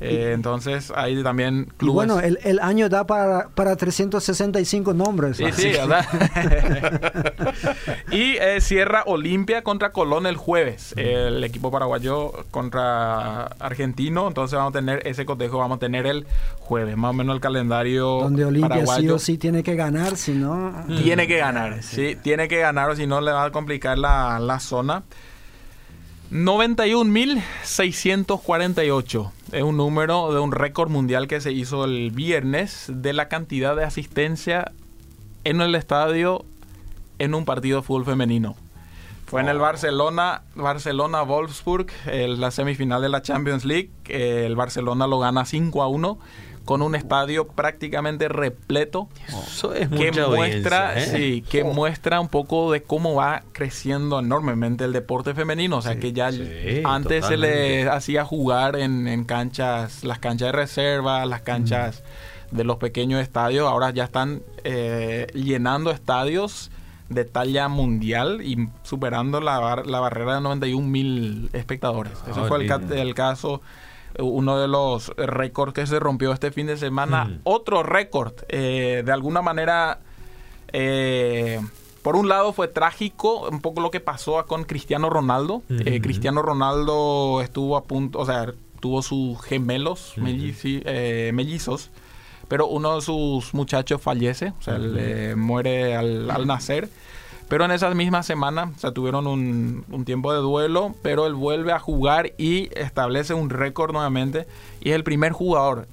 eh, 0.00 0.32
entonces 0.34 0.92
ahí 0.96 1.22
también 1.22 1.66
Y 1.68 1.72
clubes 1.76 1.94
bueno, 1.94 2.20
el, 2.20 2.38
el 2.42 2.58
año 2.60 2.88
da 2.88 3.06
para, 3.06 3.48
para 3.50 3.76
365 3.76 4.94
nombres. 4.94 5.36
Sí, 5.36 5.44
así 5.44 5.62
sí, 5.62 5.68
¿verdad? 5.72 6.06
y 8.10 8.36
eh, 8.36 8.60
cierra 8.60 9.02
Olimpia 9.06 9.62
contra 9.62 9.92
Colón 9.92 10.26
el 10.26 10.36
jueves. 10.36 10.94
El 10.96 11.44
equipo 11.44 11.70
paraguayo 11.70 12.32
contra 12.50 13.44
argentino. 13.58 14.28
Entonces 14.28 14.56
vamos 14.56 14.74
a 14.74 14.78
tener 14.78 15.06
ese 15.06 15.26
cotejo, 15.26 15.58
vamos 15.58 15.76
a 15.76 15.80
tener 15.80 16.06
el 16.06 16.26
jueves. 16.60 16.96
Más 16.96 17.10
o 17.10 17.12
menos 17.12 17.34
el 17.34 17.40
calendario 17.40 18.06
Donde 18.22 18.44
Olimpia 18.46 18.86
sí 18.86 19.08
o 19.08 19.18
sí 19.18 19.36
tiene 19.36 19.62
que 19.62 19.76
ganar, 19.76 20.16
si 20.16 20.32
no... 20.32 20.84
tiene 21.02 21.26
que 21.26 21.36
ganar. 21.36 21.82
Sí, 21.82 22.16
tiene 22.22 22.48
que 22.48 22.58
ganar 22.58 22.90
o 22.90 22.96
si 22.96 23.06
no 23.06 23.20
le 23.20 23.32
va 23.32 23.44
a 23.44 23.50
complicar 23.50 23.98
la, 23.98 24.38
la 24.38 24.60
zona. 24.60 25.02
91.648 26.30 29.30
es 29.50 29.62
un 29.64 29.76
número 29.76 30.32
de 30.32 30.38
un 30.38 30.52
récord 30.52 30.88
mundial 30.88 31.26
que 31.26 31.40
se 31.40 31.50
hizo 31.50 31.84
el 31.84 32.12
viernes 32.12 32.86
de 32.88 33.12
la 33.12 33.28
cantidad 33.28 33.74
de 33.74 33.82
asistencia 33.82 34.70
en 35.42 35.60
el 35.60 35.74
estadio 35.74 36.44
en 37.18 37.34
un 37.34 37.44
partido 37.44 37.80
de 37.80 37.82
fútbol 37.82 38.04
femenino. 38.04 38.54
Fue 39.26 39.40
en 39.40 39.48
el 39.48 39.58
Barcelona, 39.58 40.42
Barcelona-Wolfsburg, 40.54 41.88
la 42.06 42.52
semifinal 42.52 43.02
de 43.02 43.08
la 43.08 43.22
Champions 43.22 43.64
League. 43.64 43.90
El 44.06 44.54
Barcelona 44.54 45.08
lo 45.08 45.18
gana 45.18 45.44
5 45.44 45.82
a 45.82 45.88
1 45.88 46.16
con 46.64 46.82
un 46.82 46.94
estadio 46.94 47.48
prácticamente 47.48 48.28
repleto 48.28 49.08
Eso 49.28 49.74
es 49.74 49.88
que 49.88 50.10
mucha 50.12 50.26
muestra 50.28 50.98
¿eh? 50.98 51.06
sí, 51.06 51.42
que 51.48 51.64
muestra 51.64 52.20
un 52.20 52.28
poco 52.28 52.70
de 52.72 52.82
cómo 52.82 53.14
va 53.14 53.42
creciendo 53.52 54.18
enormemente 54.20 54.84
el 54.84 54.92
deporte 54.92 55.34
femenino 55.34 55.78
o 55.78 55.82
sea 55.82 55.98
que 55.98 56.12
ya 56.12 56.30
sí, 56.30 56.82
antes 56.84 57.26
se 57.26 57.36
le 57.36 57.48
totalmente. 57.48 57.88
hacía 57.90 58.24
jugar 58.24 58.76
en, 58.76 59.08
en 59.08 59.24
canchas 59.24 60.04
las 60.04 60.18
canchas 60.18 60.48
de 60.48 60.52
reserva 60.52 61.24
las 61.26 61.42
canchas 61.42 62.02
de 62.50 62.64
los 62.64 62.76
pequeños 62.76 63.20
estadios 63.22 63.68
ahora 63.68 63.90
ya 63.90 64.04
están 64.04 64.42
eh, 64.64 65.26
llenando 65.34 65.90
estadios 65.90 66.70
de 67.08 67.24
talla 67.24 67.66
mundial 67.68 68.40
y 68.42 68.68
superando 68.84 69.40
la, 69.40 69.58
bar- 69.58 69.86
la 69.86 69.98
barrera 69.98 70.36
de 70.36 70.40
91 70.42 70.86
mil 70.86 71.50
espectadores. 71.52 72.12
Eso 72.30 72.44
Ah, 72.44 72.46
fue 72.46 72.62
el, 72.62 72.68
ca- 72.68 72.80
el 72.94 73.14
caso, 73.14 73.62
uno 74.18 74.58
de 74.58 74.68
los 74.68 75.08
récords 75.16 75.72
que 75.72 75.86
se 75.86 75.98
rompió 75.98 76.32
este 76.32 76.50
fin 76.50 76.66
de 76.66 76.76
semana. 76.76 77.24
Mm. 77.24 77.40
Otro 77.44 77.82
récord, 77.82 78.34
eh, 78.48 79.02
de 79.04 79.12
alguna 79.12 79.42
manera, 79.42 80.00
eh, 80.72 81.60
por 82.02 82.16
un 82.16 82.28
lado 82.28 82.52
fue 82.52 82.68
trágico 82.68 83.48
un 83.48 83.60
poco 83.60 83.80
lo 83.80 83.90
que 83.90 84.00
pasó 84.00 84.44
con 84.46 84.64
Cristiano 84.64 85.10
Ronaldo. 85.10 85.62
Eh. 85.68 86.00
Cristiano 86.00 86.42
Ronaldo 86.42 87.40
estuvo 87.42 87.76
a 87.76 87.84
punto, 87.84 88.18
o 88.18 88.26
sea, 88.26 88.52
tuvo 88.80 89.02
sus 89.02 89.40
gemelos 89.42 90.14
mellizos 90.16 91.90
pero 92.50 92.66
uno 92.66 92.96
de 92.96 93.00
sus 93.00 93.54
muchachos 93.54 94.02
fallece, 94.02 94.52
o 94.58 94.60
sea, 94.60 94.76
le 94.76 95.36
muere 95.36 95.94
al, 95.94 96.28
al 96.32 96.48
nacer. 96.48 96.88
Pero 97.50 97.66
en 97.66 97.72
esas 97.72 97.94
mismas 97.94 98.24
semanas, 98.24 98.70
o 98.76 98.78
sea, 98.78 98.92
tuvieron 98.92 99.26
un, 99.26 99.84
un 99.90 100.04
tiempo 100.06 100.32
de 100.32 100.38
duelo, 100.38 100.94
pero 101.02 101.26
él 101.26 101.34
vuelve 101.34 101.72
a 101.72 101.78
jugar 101.78 102.32
y 102.38 102.70
establece 102.78 103.34
un 103.34 103.50
récord 103.50 103.92
nuevamente. 103.92 104.46
Y 104.80 104.90
es 104.90 104.94
el 104.96 105.04
primer 105.04 105.32
jugador 105.32 105.86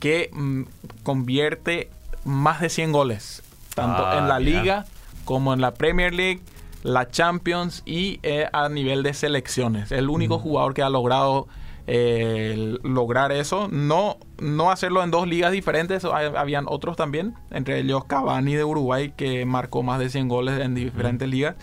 que 0.00 0.30
mm, 0.32 0.62
convierte 1.02 1.90
más 2.24 2.60
de 2.60 2.68
100 2.70 2.92
goles, 2.92 3.42
tanto 3.74 4.06
Ah, 4.06 4.18
en 4.18 4.28
la 4.28 4.38
mira. 4.38 4.60
liga 4.62 4.86
como 5.24 5.52
en 5.52 5.60
la 5.60 5.74
Premier 5.74 6.14
League, 6.14 6.40
la 6.84 7.08
Champions 7.10 7.82
y 7.84 8.18
eh, 8.22 8.48
a 8.52 8.68
nivel 8.68 9.02
de 9.02 9.12
selecciones. 9.12 9.92
El 9.92 10.08
único 10.08 10.38
jugador 10.38 10.72
que 10.74 10.82
ha 10.82 10.88
logrado 10.88 11.46
eh, 11.86 12.78
lograr 12.82 13.32
eso. 13.32 13.68
No, 13.70 14.18
no 14.38 14.70
hacerlo 14.70 15.02
en 15.02 15.10
dos 15.10 15.26
ligas 15.26 15.52
diferentes. 15.52 16.04
Habían 16.04 16.66
otros 16.68 16.96
también, 16.96 17.34
entre 17.50 17.80
ellos 17.80 18.04
Cavani 18.04 18.54
de 18.54 18.64
Uruguay, 18.64 19.12
que 19.16 19.44
marcó 19.44 19.82
más 19.82 19.98
de 19.98 20.08
100 20.08 20.28
goles 20.28 20.60
en 20.60 20.74
diferentes 20.74 21.28
ligas. 21.28 21.56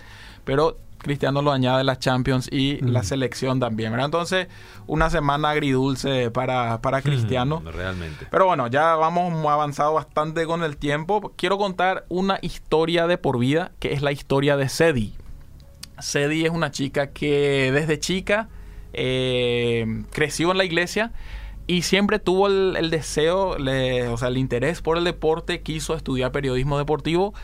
Pero 0.43 0.77
Cristiano 0.99 1.41
lo 1.41 1.51
añade 1.51 1.83
la 1.83 1.97
Champions 1.97 2.49
y 2.51 2.81
la 2.81 3.03
selección 3.03 3.59
también. 3.59 3.91
¿verdad? 3.91 4.05
Entonces, 4.05 4.47
una 4.85 5.09
semana 5.09 5.51
agridulce 5.51 6.29
para, 6.29 6.81
para 6.81 7.01
Cristiano. 7.01 7.61
Mm, 7.61 7.67
realmente. 7.67 8.27
Pero 8.29 8.45
bueno, 8.45 8.67
ya 8.67 8.95
vamos 8.95 9.33
avanzado 9.45 9.93
bastante 9.93 10.45
con 10.45 10.63
el 10.63 10.77
tiempo. 10.77 11.33
Quiero 11.37 11.57
contar 11.57 12.05
una 12.09 12.39
historia 12.41 13.07
de 13.07 13.17
por 13.17 13.39
vida, 13.39 13.71
que 13.79 13.93
es 13.93 14.01
la 14.01 14.11
historia 14.11 14.57
de 14.57 14.67
Sedi. 14.67 15.13
Sedi 15.99 16.45
es 16.45 16.51
una 16.51 16.71
chica 16.71 17.07
que 17.07 17.71
desde 17.73 17.99
chica 17.99 18.49
eh, 18.93 20.03
creció 20.11 20.51
en 20.51 20.57
la 20.57 20.65
iglesia 20.65 21.11
y 21.69 21.83
siempre 21.83 22.17
tuvo 22.17 22.47
el, 22.47 22.89
deseo, 22.89 23.49
o 23.49 24.17
sea, 24.17 24.27
el 24.29 24.37
interés 24.37 24.81
por 24.81 24.97
el 24.97 25.03
deporte, 25.03 25.61
quiso 25.61 25.93
estudiar 25.93 26.31
periodismo 26.31 26.79
deportivo, 26.79 27.35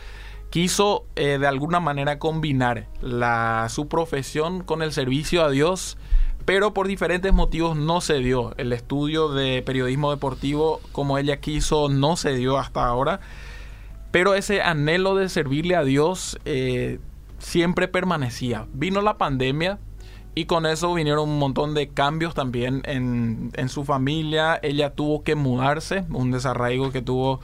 quiso 0.50 1.06
eh, 1.14 1.38
de 1.38 1.46
alguna 1.46 1.78
manera 1.78 2.18
combinar 2.18 2.88
la, 3.00 3.68
su 3.70 3.86
profesión 3.86 4.64
con 4.64 4.82
el 4.82 4.92
servicio 4.92 5.44
a 5.44 5.50
Dios, 5.50 5.96
pero 6.44 6.74
por 6.74 6.88
diferentes 6.88 7.32
motivos 7.32 7.76
no 7.76 8.00
se 8.00 8.14
dio. 8.14 8.52
El 8.56 8.72
estudio 8.72 9.28
de 9.28 9.62
periodismo 9.62 10.10
deportivo 10.10 10.80
como 10.90 11.18
ella 11.18 11.38
quiso 11.38 11.88
no 11.88 12.16
se 12.16 12.34
dio 12.34 12.58
hasta 12.58 12.84
ahora, 12.84 13.20
pero 14.10 14.34
ese 14.34 14.60
anhelo 14.60 15.14
de 15.14 15.28
servirle 15.28 15.76
a 15.76 15.84
Dios 15.84 16.38
eh, 16.44 16.98
siempre 17.38 17.86
permanecía. 17.86 18.66
Vino 18.72 19.02
la 19.02 19.18
pandemia 19.18 19.78
y 20.38 20.44
con 20.44 20.66
eso 20.66 20.92
vinieron 20.92 21.30
un 21.30 21.38
montón 21.38 21.72
de 21.72 21.88
cambios 21.88 22.34
también 22.34 22.82
en, 22.84 23.52
en 23.54 23.70
su 23.70 23.84
familia. 23.84 24.60
Ella 24.62 24.90
tuvo 24.90 25.22
que 25.22 25.34
mudarse, 25.34 26.04
un 26.10 26.30
desarraigo 26.30 26.92
que 26.92 27.00
tuvo 27.00 27.40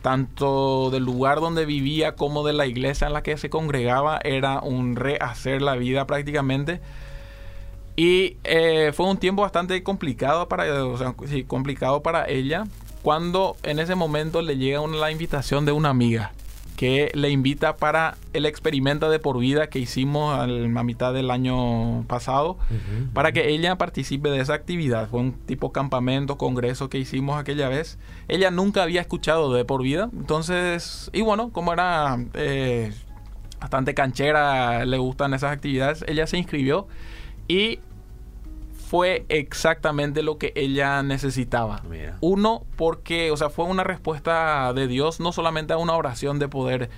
tanto 0.00 0.88
del 0.90 1.04
lugar 1.04 1.40
donde 1.40 1.66
vivía 1.66 2.16
como 2.16 2.42
de 2.46 2.54
la 2.54 2.66
iglesia 2.66 3.06
en 3.06 3.12
la 3.12 3.22
que 3.22 3.36
se 3.36 3.50
congregaba. 3.50 4.20
Era 4.24 4.60
un 4.60 4.96
rehacer 4.96 5.60
la 5.60 5.76
vida 5.76 6.06
prácticamente. 6.06 6.80
Y 7.94 8.38
eh, 8.44 8.92
fue 8.94 9.04
un 9.04 9.18
tiempo 9.18 9.42
bastante 9.42 9.82
complicado 9.82 10.48
para, 10.48 10.64
complicado 11.46 12.02
para 12.02 12.26
ella 12.26 12.64
cuando 13.02 13.58
en 13.62 13.80
ese 13.80 13.94
momento 13.96 14.40
le 14.40 14.56
llega 14.56 14.80
una, 14.80 14.96
la 14.96 15.10
invitación 15.10 15.66
de 15.66 15.72
una 15.72 15.90
amiga 15.90 16.32
que 16.80 17.10
le 17.12 17.28
invita 17.28 17.76
para 17.76 18.16
el 18.32 18.46
experimento 18.46 19.10
de 19.10 19.18
por 19.18 19.38
vida 19.38 19.66
que 19.66 19.78
hicimos 19.78 20.34
a 20.40 20.46
mitad 20.82 21.12
del 21.12 21.30
año 21.30 22.06
pasado 22.06 22.56
para 23.12 23.32
que 23.32 23.50
ella 23.50 23.76
participe 23.76 24.30
de 24.30 24.40
esa 24.40 24.54
actividad. 24.54 25.06
Fue 25.10 25.20
un 25.20 25.34
tipo 25.34 25.72
campamento, 25.72 26.38
congreso 26.38 26.88
que 26.88 26.96
hicimos 26.96 27.38
aquella 27.38 27.68
vez. 27.68 27.98
Ella 28.28 28.50
nunca 28.50 28.82
había 28.82 29.02
escuchado 29.02 29.52
de 29.52 29.66
por 29.66 29.82
vida. 29.82 30.08
Entonces, 30.10 31.10
y 31.12 31.20
bueno, 31.20 31.50
como 31.52 31.74
era 31.74 32.16
eh, 32.32 32.94
bastante 33.60 33.92
canchera, 33.92 34.86
le 34.86 34.96
gustan 34.96 35.34
esas 35.34 35.52
actividades, 35.52 36.02
ella 36.08 36.26
se 36.26 36.38
inscribió 36.38 36.88
y 37.46 37.80
fue 38.90 39.24
exactamente 39.28 40.20
lo 40.20 40.36
que 40.36 40.52
ella 40.56 41.04
necesitaba. 41.04 41.80
Mira. 41.88 42.16
Uno, 42.20 42.64
porque, 42.74 43.30
o 43.30 43.36
sea, 43.36 43.48
fue 43.48 43.64
una 43.66 43.84
respuesta 43.84 44.72
de 44.72 44.88
Dios, 44.88 45.20
no 45.20 45.30
solamente 45.30 45.72
a 45.72 45.76
una 45.76 45.94
oración 45.94 46.40
de 46.40 46.48
poder, 46.48 46.90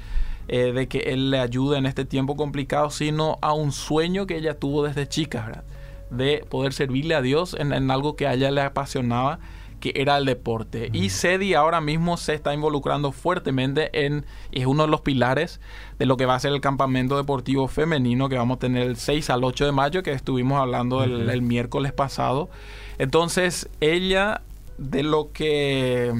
eh, 0.48 0.72
de 0.72 0.88
que 0.88 1.00
Él 1.00 1.30
le 1.30 1.38
ayude 1.38 1.76
en 1.76 1.84
este 1.84 2.06
tiempo 2.06 2.34
complicado, 2.34 2.88
sino 2.88 3.36
a 3.42 3.52
un 3.52 3.72
sueño 3.72 4.26
que 4.26 4.38
ella 4.38 4.58
tuvo 4.58 4.84
desde 4.84 5.06
chica, 5.06 5.44
¿verdad? 5.44 5.64
De 6.08 6.46
poder 6.48 6.72
servirle 6.72 7.14
a 7.14 7.20
Dios 7.20 7.54
en, 7.58 7.74
en 7.74 7.90
algo 7.90 8.16
que 8.16 8.26
a 8.26 8.32
ella 8.32 8.50
le 8.50 8.62
apasionaba, 8.62 9.38
que 9.82 9.92
era 9.96 10.16
el 10.16 10.24
deporte. 10.24 10.90
Y 10.92 11.10
Sedi 11.10 11.54
ahora 11.54 11.80
mismo 11.80 12.16
se 12.16 12.34
está 12.34 12.54
involucrando 12.54 13.10
fuertemente 13.10 14.06
en, 14.06 14.24
es 14.52 14.64
uno 14.64 14.84
de 14.84 14.88
los 14.88 15.00
pilares 15.00 15.60
de 15.98 16.06
lo 16.06 16.16
que 16.16 16.24
va 16.24 16.36
a 16.36 16.38
ser 16.38 16.52
el 16.52 16.60
campamento 16.60 17.16
deportivo 17.16 17.66
femenino 17.66 18.28
que 18.28 18.36
vamos 18.36 18.58
a 18.58 18.60
tener 18.60 18.86
el 18.86 18.96
6 18.96 19.28
al 19.30 19.42
8 19.42 19.66
de 19.66 19.72
mayo, 19.72 20.04
que 20.04 20.12
estuvimos 20.12 20.60
hablando 20.60 21.02
el, 21.02 21.42
miércoles 21.42 21.92
pasado. 21.92 22.48
Entonces, 22.98 23.68
ella, 23.80 24.42
de 24.78 25.02
lo 25.02 25.32
que 25.32 26.12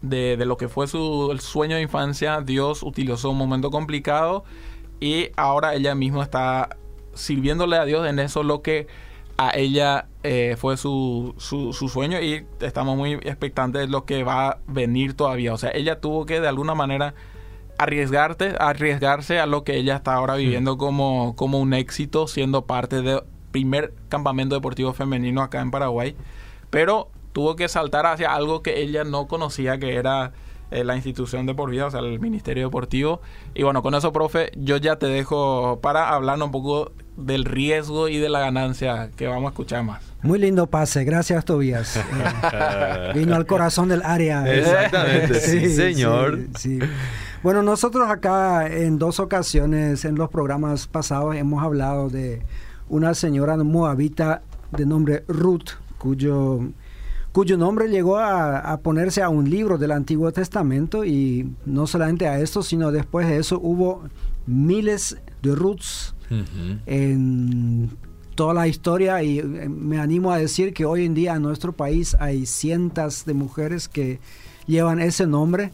de, 0.00 0.38
de 0.38 0.46
lo 0.46 0.56
que 0.56 0.68
fue 0.68 0.88
su 0.88 1.28
el 1.30 1.40
sueño 1.40 1.76
de 1.76 1.82
infancia, 1.82 2.40
Dios 2.40 2.82
utilizó 2.82 3.28
un 3.28 3.36
momento 3.36 3.70
complicado 3.70 4.44
y 5.00 5.28
ahora 5.36 5.74
ella 5.74 5.94
misma 5.94 6.22
está 6.22 6.78
sirviéndole 7.12 7.76
a 7.76 7.84
Dios 7.84 8.08
en 8.08 8.18
eso 8.20 8.42
lo 8.42 8.62
que 8.62 8.86
a 9.38 9.56
ella 9.56 10.08
eh, 10.24 10.56
fue 10.58 10.76
su, 10.76 11.34
su, 11.38 11.72
su 11.72 11.88
sueño 11.88 12.20
y 12.20 12.44
estamos 12.60 12.96
muy 12.96 13.12
expectantes 13.14 13.82
de 13.82 13.88
lo 13.88 14.04
que 14.04 14.24
va 14.24 14.48
a 14.48 14.58
venir 14.66 15.14
todavía. 15.14 15.54
O 15.54 15.58
sea, 15.58 15.70
ella 15.70 16.00
tuvo 16.00 16.26
que 16.26 16.40
de 16.40 16.48
alguna 16.48 16.74
manera 16.74 17.14
arriesgarte, 17.78 18.56
arriesgarse 18.58 19.38
a 19.38 19.46
lo 19.46 19.62
que 19.62 19.76
ella 19.76 19.96
está 19.96 20.14
ahora 20.14 20.34
viviendo 20.34 20.76
como, 20.76 21.36
como 21.36 21.60
un 21.60 21.72
éxito, 21.72 22.26
siendo 22.26 22.66
parte 22.66 23.00
del 23.00 23.22
primer 23.52 23.94
campamento 24.08 24.56
deportivo 24.56 24.92
femenino 24.92 25.40
acá 25.40 25.60
en 25.60 25.70
Paraguay. 25.70 26.16
Pero 26.70 27.08
tuvo 27.32 27.54
que 27.54 27.68
saltar 27.68 28.06
hacia 28.06 28.34
algo 28.34 28.62
que 28.62 28.80
ella 28.80 29.04
no 29.04 29.28
conocía, 29.28 29.78
que 29.78 29.94
era 29.94 30.32
eh, 30.70 30.84
la 30.84 30.96
institución 30.96 31.46
de 31.46 31.54
por 31.54 31.70
vida, 31.70 31.86
o 31.86 31.90
sea, 31.90 32.00
el 32.00 32.20
Ministerio 32.20 32.64
Deportivo. 32.64 33.20
Y 33.54 33.62
bueno, 33.62 33.82
con 33.82 33.94
eso, 33.94 34.12
profe, 34.12 34.50
yo 34.56 34.76
ya 34.76 34.96
te 34.96 35.06
dejo 35.06 35.80
para 35.80 36.10
hablarnos 36.10 36.46
un 36.46 36.52
poco 36.52 36.92
del 37.16 37.44
riesgo 37.44 38.08
y 38.08 38.18
de 38.18 38.28
la 38.28 38.40
ganancia 38.40 39.10
que 39.16 39.26
vamos 39.26 39.46
a 39.46 39.48
escuchar 39.48 39.82
más. 39.84 40.02
Muy 40.22 40.38
lindo 40.38 40.66
pase, 40.66 41.04
gracias 41.04 41.44
Tobías. 41.44 42.00
Eh, 42.50 43.12
vino 43.14 43.34
al 43.34 43.46
corazón 43.46 43.88
del 43.88 44.02
área. 44.02 44.44
Exactamente, 44.52 45.34
sí, 45.40 45.70
señor. 45.70 46.38
sí, 46.56 46.78
sí. 46.80 46.86
Bueno, 47.42 47.62
nosotros 47.62 48.10
acá 48.10 48.66
en 48.66 48.98
dos 48.98 49.20
ocasiones 49.20 50.04
en 50.04 50.16
los 50.16 50.28
programas 50.28 50.86
pasados 50.86 51.36
hemos 51.36 51.62
hablado 51.62 52.08
de 52.08 52.42
una 52.88 53.14
señora 53.14 53.56
moabita 53.56 54.42
de 54.72 54.86
nombre 54.86 55.24
Ruth, 55.28 55.70
cuyo, 55.98 56.60
cuyo 57.32 57.56
nombre 57.56 57.88
llegó 57.88 58.18
a, 58.18 58.58
a 58.58 58.78
ponerse 58.80 59.22
a 59.22 59.28
un 59.28 59.48
libro 59.50 59.78
del 59.78 59.92
Antiguo 59.92 60.32
Testamento 60.32 61.04
y 61.04 61.50
no 61.66 61.86
solamente 61.86 62.26
a 62.26 62.38
esto, 62.40 62.62
sino 62.62 62.90
después 62.90 63.28
de 63.28 63.38
eso 63.38 63.58
hubo 63.62 64.02
miles 64.46 65.16
de 65.42 65.54
Ruths 65.54 66.14
Ujú. 66.30 66.78
en 66.86 67.90
toda 68.34 68.54
la 68.54 68.68
historia 68.68 69.22
y 69.22 69.38
eh, 69.40 69.44
me 69.68 69.98
animo 69.98 70.30
a 70.32 70.38
decir 70.38 70.72
que 70.72 70.84
hoy 70.84 71.04
en 71.04 71.14
día 71.14 71.34
en 71.34 71.42
nuestro 71.42 71.72
país 71.72 72.16
hay 72.20 72.46
cientos 72.46 73.24
de 73.24 73.34
mujeres 73.34 73.88
que 73.88 74.20
llevan 74.66 75.00
ese 75.00 75.26
nombre. 75.26 75.72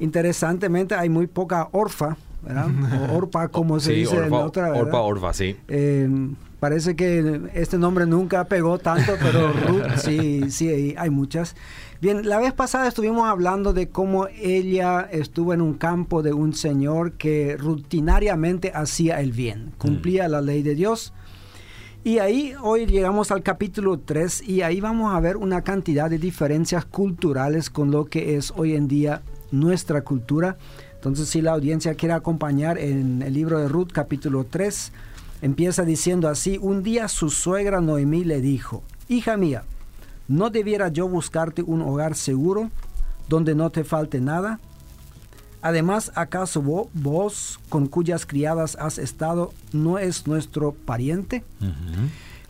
Interesantemente 0.00 0.94
hay 0.94 1.08
muy 1.08 1.26
poca 1.26 1.68
orfa 1.72 2.16
¿verdad? 2.42 2.66
O 3.10 3.16
Orpa, 3.16 3.48
como 3.48 3.78
se 3.78 3.90
Sí, 3.92 4.00
dice 4.00 4.16
en 4.16 4.24
Orfa, 4.24 4.44
otra. 4.44 4.62
¿verdad? 4.70 4.82
Orpa, 4.82 5.00
Orfa, 5.00 5.32
sí. 5.32 5.56
Eh, 5.68 6.08
parece 6.62 6.94
que 6.94 7.40
este 7.54 7.76
nombre 7.76 8.06
nunca 8.06 8.44
pegó 8.44 8.78
tanto, 8.78 9.14
pero 9.20 9.52
Ruth 9.66 9.96
sí, 9.96 10.48
sí, 10.52 10.94
hay- 10.96 11.10
muchas. 11.10 11.56
Bien, 12.00 12.28
la 12.28 12.38
vez 12.38 12.52
pasada 12.52 12.86
estuvimos 12.86 13.28
hablando 13.28 13.72
de 13.72 13.88
cómo 13.88 14.28
ella 14.28 15.08
estuvo 15.10 15.52
en 15.54 15.60
un 15.60 15.74
campo 15.74 16.22
de 16.22 16.32
un 16.32 16.54
señor 16.54 17.14
que 17.14 17.56
rutinariamente 17.58 18.70
hacía 18.72 19.20
el 19.20 19.32
bien, 19.32 19.72
cumplía 19.76 20.28
la 20.28 20.40
ley 20.40 20.62
de 20.62 20.76
Dios. 20.76 21.12
Y 22.04 22.20
ahí 22.20 22.54
hoy 22.62 22.86
llegamos 22.86 23.32
al 23.32 23.42
capítulo 23.42 23.98
3 23.98 24.48
y 24.48 24.62
ahí 24.62 24.80
vamos 24.80 25.12
a 25.12 25.18
ver 25.18 25.36
una 25.38 25.62
cantidad 25.62 26.08
de 26.08 26.18
diferencias 26.18 26.84
culturales 26.84 27.70
con 27.70 27.90
lo 27.90 28.04
que 28.04 28.36
es 28.36 28.52
hoy 28.54 28.76
en 28.76 28.86
día 28.86 29.22
nuestra 29.50 30.02
cultura. 30.02 30.58
Entonces 30.94 31.28
si 31.28 31.42
la 31.42 31.54
audiencia 31.54 31.94
quiere 31.96 32.12
acompañar 32.14 32.78
en 32.78 33.20
el 33.22 33.34
libro 33.34 33.58
de 33.58 33.66
Ruth 33.66 33.90
capítulo 33.92 34.46
3, 34.48 34.92
empieza 35.42 35.84
diciendo 35.84 36.28
así, 36.28 36.58
un 36.62 36.82
día 36.82 37.08
su 37.08 37.28
suegra 37.28 37.80
Noemí 37.82 38.24
le 38.24 38.40
dijo, 38.40 38.82
hija 39.08 39.36
mía, 39.36 39.64
¿no 40.28 40.48
debiera 40.48 40.88
yo 40.88 41.06
buscarte 41.08 41.62
un 41.62 41.82
hogar 41.82 42.14
seguro 42.14 42.70
donde 43.28 43.54
no 43.54 43.68
te 43.70 43.84
falte 43.84 44.20
nada? 44.20 44.58
Además, 45.60 46.10
¿acaso 46.16 46.60
vo- 46.62 46.88
vos, 46.92 47.60
con 47.68 47.86
cuyas 47.86 48.26
criadas 48.26 48.76
has 48.80 48.98
estado, 48.98 49.52
no 49.72 49.98
es 49.98 50.26
nuestro 50.26 50.72
pariente? 50.72 51.44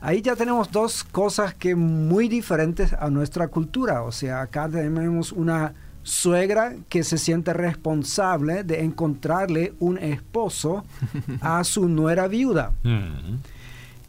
Ahí 0.00 0.20
ya 0.22 0.34
tenemos 0.34 0.70
dos 0.72 1.04
cosas 1.04 1.54
que 1.54 1.74
muy 1.76 2.26
diferentes 2.28 2.92
a 2.94 3.08
nuestra 3.10 3.48
cultura. 3.48 4.02
O 4.02 4.10
sea, 4.12 4.40
acá 4.40 4.68
tenemos 4.68 5.30
una 5.30 5.74
suegra 6.02 6.74
que 6.88 7.04
se 7.04 7.18
siente 7.18 7.52
responsable 7.52 8.64
de 8.64 8.82
encontrarle 8.82 9.72
un 9.80 9.98
esposo 9.98 10.84
a 11.40 11.62
su 11.64 11.88
nuera 11.88 12.28
viuda. 12.28 12.72
Ujú. 12.84 13.38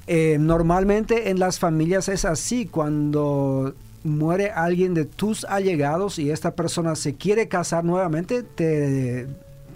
Eh, 0.08 0.38
normalmente 0.40 1.30
en 1.30 1.40
las 1.40 1.60
familias 1.60 2.10
es 2.10 2.26
así, 2.26 2.66
cuando 2.66 3.74
muere 4.04 4.52
alguien 4.52 4.94
de 4.94 5.06
tus 5.06 5.46
allegados 5.46 6.20
y 6.20 6.30
esta 6.30 6.56
persona 6.56 6.96
se 6.96 7.16
quiere 7.16 7.48
casar 7.48 7.86
nuevamente, 7.86 8.44
te 8.44 9.28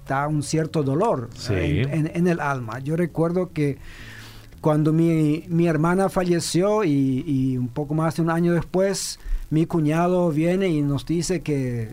da 0.05 0.27
un 0.27 0.43
cierto 0.43 0.83
dolor 0.83 1.29
Sí. 1.35 1.53
en, 1.53 1.89
en- 1.93 2.11
en 2.13 2.27
el 2.27 2.39
alma. 2.41 2.79
Yo 2.79 2.97
recuerdo 2.97 3.51
que 3.53 3.77
cuando 4.59 4.91
mi, 4.91 5.45
mi 5.47 5.67
hermana 5.67 6.09
falleció 6.09 6.83
y, 6.83 7.23
y 7.25 7.57
un 7.57 7.69
poco 7.69 7.93
más 7.93 8.17
de 8.17 8.23
un 8.23 8.29
año 8.29 8.51
después, 8.53 9.19
mi 9.49 9.65
cuñado 9.65 10.29
viene 10.31 10.67
y 10.69 10.81
nos 10.81 11.05
dice 11.05 11.41
que 11.41 11.89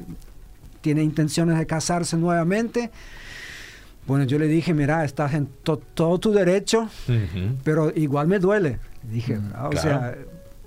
tiene 0.80 1.02
intenciones 1.02 1.58
de 1.58 1.66
casarse 1.66 2.16
nuevamente. 2.16 2.90
Bueno, 4.06 4.24
yo 4.24 4.38
le 4.38 4.46
dije, 4.46 4.74
mira, 4.74 5.04
estás 5.04 5.32
en 5.34 5.46
to- 5.62 5.80
todo 5.94 6.18
tu 6.18 6.32
derecho, 6.32 6.88
pero 7.62 7.90
igual 7.94 8.28
me 8.28 8.38
duele. 8.38 8.78
Dije, 9.02 9.38
¿verdad? 9.38 9.66
o 9.66 9.70
claro. 9.70 9.88
sea, 9.88 10.14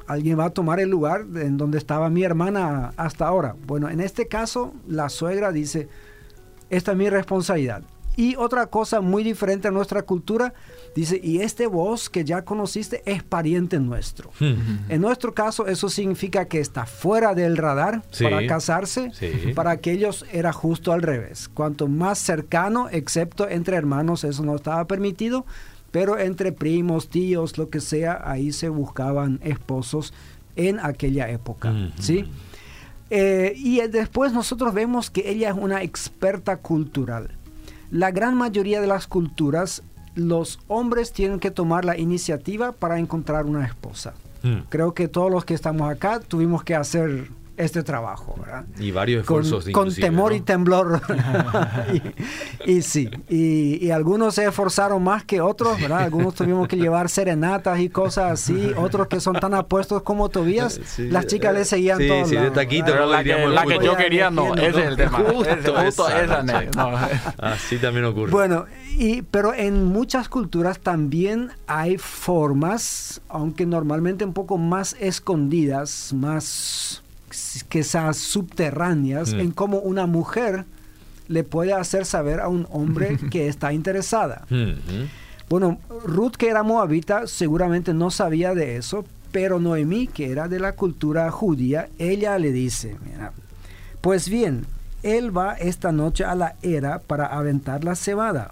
alguien 0.08 0.40
va 0.40 0.46
a 0.46 0.50
tomar 0.50 0.80
el 0.80 0.90
lugar 0.90 1.26
en 1.36 1.58
donde 1.58 1.78
estaba 1.78 2.10
mi 2.10 2.24
hermana 2.24 2.94
hasta 2.98 3.28
ahora. 3.28 3.56
Bueno, 3.68 3.90
en 3.90 4.00
este 4.00 4.28
caso, 4.28 4.74
la 4.88 5.10
suegra 5.10 5.52
dice, 5.52 5.88
esta 6.72 6.92
es 6.94 6.98
mi 6.98 7.10
responsabilidad. 7.10 7.84
Y 8.18 8.36
otra 8.36 8.66
cosa 8.66 9.00
muy 9.00 9.24
diferente 9.24 9.68
a 9.68 9.72
nuestra 9.72 10.02
cultura, 10.02 10.54
dice, 10.96 11.22
y 11.24 11.42
este 11.42 11.68
vos 11.68 12.10
que 12.10 12.26
ya 12.26 12.42
conociste 12.44 13.04
es 13.06 13.22
pariente 13.22 13.80
nuestro. 13.80 14.30
Ujú. 14.42 14.56
En 14.90 15.02
nuestro 15.02 15.36
caso, 15.36 15.68
eso 15.68 15.88
significa 15.88 16.46
que 16.46 16.60
está 16.60 16.88
fuera 16.88 17.36
del 17.36 17.56
radar 17.58 18.02
Sí. 18.10 18.24
para 18.24 18.46
casarse. 18.48 19.12
Sí. 19.14 19.54
Para 19.54 19.70
aquellos 19.70 20.26
era 20.34 20.52
justo 20.52 20.92
al 20.94 21.04
revés. 21.04 21.48
Cuanto 21.48 21.88
más 21.88 22.18
cercano, 22.18 22.90
excepto 22.92 23.48
entre 23.48 23.78
hermanos, 23.78 24.24
eso 24.24 24.44
no 24.44 24.56
estaba 24.56 24.86
permitido, 24.88 25.46
pero 25.92 26.18
entre 26.18 26.52
primos, 26.52 27.10
tíos, 27.10 27.60
lo 27.60 27.70
que 27.70 27.80
sea, 27.82 28.20
ahí 28.26 28.52
se 28.52 28.70
buscaban 28.70 29.40
esposos 29.44 30.12
en 30.56 30.80
aquella 30.80 31.30
época. 31.30 31.72
¿sí? 32.00 32.26
Eh, 33.10 33.54
y 33.56 33.80
después 33.88 34.34
nosotros 34.34 34.74
vemos 34.74 35.10
que 35.10 35.30
ella 35.30 35.50
es 35.52 35.56
una 35.56 35.82
experta 35.84 36.58
cultural. 36.58 37.37
La 37.92 38.12
gran 38.12 38.36
mayoría 38.36 38.82
de 38.82 38.88
las 38.88 39.08
culturas, 39.08 39.84
los 40.16 40.60
hombres 40.68 41.14
tienen 41.14 41.40
que 41.40 41.52
tomar 41.52 41.86
la 41.86 41.98
iniciativa 41.98 42.72
para 42.72 43.00
encontrar 43.00 43.46
una 43.46 43.66
esposa. 43.66 44.14
Mm. 44.44 44.68
Creo 44.70 44.94
que 44.94 45.08
todos 45.08 45.32
los 45.32 45.46
que 45.46 45.54
estamos 45.54 45.90
acá 45.90 46.20
tuvimos 46.20 46.64
que 46.64 46.76
hacer 46.76 47.30
este 47.58 47.84
trabajo, 47.84 48.36
¿verdad? 48.40 48.66
Y 48.80 48.92
varios 48.92 49.26
Con, 49.26 49.42
esfuerzos. 49.44 49.72
con 49.74 49.84
inclusive, 49.88 50.08
temor 50.08 50.32
¿no? 50.32 50.38
y 50.38 50.42
temblor. 50.42 51.02
y, 52.66 52.72
y 52.72 52.82
sí, 52.84 53.10
y, 53.30 53.84
y 53.86 53.92
algunos 53.92 54.36
se 54.36 54.46
esforzaron 54.46 55.04
más 55.04 55.24
que 55.26 55.42
otros, 55.42 55.80
¿verdad? 55.82 56.02
Algunos 56.04 56.36
tuvimos 56.36 56.68
que 56.68 56.76
llevar 56.78 57.10
serenatas 57.10 57.80
y 57.80 57.90
cosas 57.90 58.32
así, 58.32 58.72
otros 58.78 59.08
que 59.08 59.20
son 59.20 59.36
tan 59.40 59.54
apuestos 59.54 60.04
como 60.04 60.30
Tobías, 60.30 60.80
Sí, 60.86 61.10
las 61.10 61.26
chicas 61.28 61.54
le 61.54 61.66
seguían 61.66 61.98
sí, 61.98 62.08
todos 62.08 62.30
sí, 62.30 62.36
de 62.36 62.52
taquito, 62.52 62.92
¿verdad? 62.92 63.22
Pero 63.24 63.50
la 63.50 63.64
que, 63.64 63.70
la 63.74 63.80
que 63.80 63.86
yo 63.86 63.98
quería 63.98 64.30
no, 64.30 64.54
ese 64.56 64.70
es 64.70 64.76
el 64.88 64.96
tema. 64.96 65.18
Justo 65.20 65.50
Ese- 65.50 65.72
justo 65.72 66.08
esa 66.10 66.24
esa, 66.24 66.44
no. 66.44 66.92
Así 67.40 67.78
también 67.78 68.06
ocurre. 68.06 68.32
Bueno, 68.32 68.66
y, 68.98 69.24
pero 69.24 69.54
en 69.54 69.86
muchas 69.86 70.30
culturas 70.30 70.80
también 70.80 71.50
hay 71.66 71.98
formas, 71.98 73.22
aunque 73.30 73.66
normalmente 73.66 74.24
un 74.26 74.34
poco 74.34 74.58
más 74.58 74.96
escondidas, 75.00 76.14
más 76.14 77.04
quizás 77.70 78.18
subterráneas, 78.18 79.34
Mm. 79.34 79.40
en 79.40 79.52
cómo 79.52 79.80
una 79.80 80.06
mujer 80.06 80.66
le 81.28 81.44
puede 81.44 81.74
hacer 81.74 82.06
saber 82.06 82.40
a 82.40 82.48
un 82.48 82.68
hombre 82.72 83.18
que 83.32 83.48
está 83.48 83.74
interesada. 83.74 84.44
Ujú. 84.50 85.08
Bueno, 85.50 85.80
Ruth, 86.04 86.34
que 86.38 86.50
era 86.50 86.64
moabita, 86.64 87.28
seguramente 87.28 87.94
no 87.94 88.12
sabía 88.12 88.54
de 88.54 88.78
eso, 88.78 89.06
pero 89.32 89.60
Noemí, 89.60 90.08
que 90.08 90.32
era 90.32 90.48
de 90.48 90.60
la 90.60 90.74
cultura 90.74 91.30
judía, 91.32 91.90
ella 91.98 92.38
le 92.40 92.52
dice, 92.52 92.96
mira, 93.06 93.32
pues 94.02 94.30
bien, 94.30 94.66
él 95.04 95.36
va 95.38 95.54
esta 95.54 95.92
noche 95.92 96.24
a 96.26 96.36
la 96.36 96.56
era 96.62 97.00
para 97.00 97.28
aventar 97.28 97.84
la 97.84 97.96
cebada. 97.96 98.50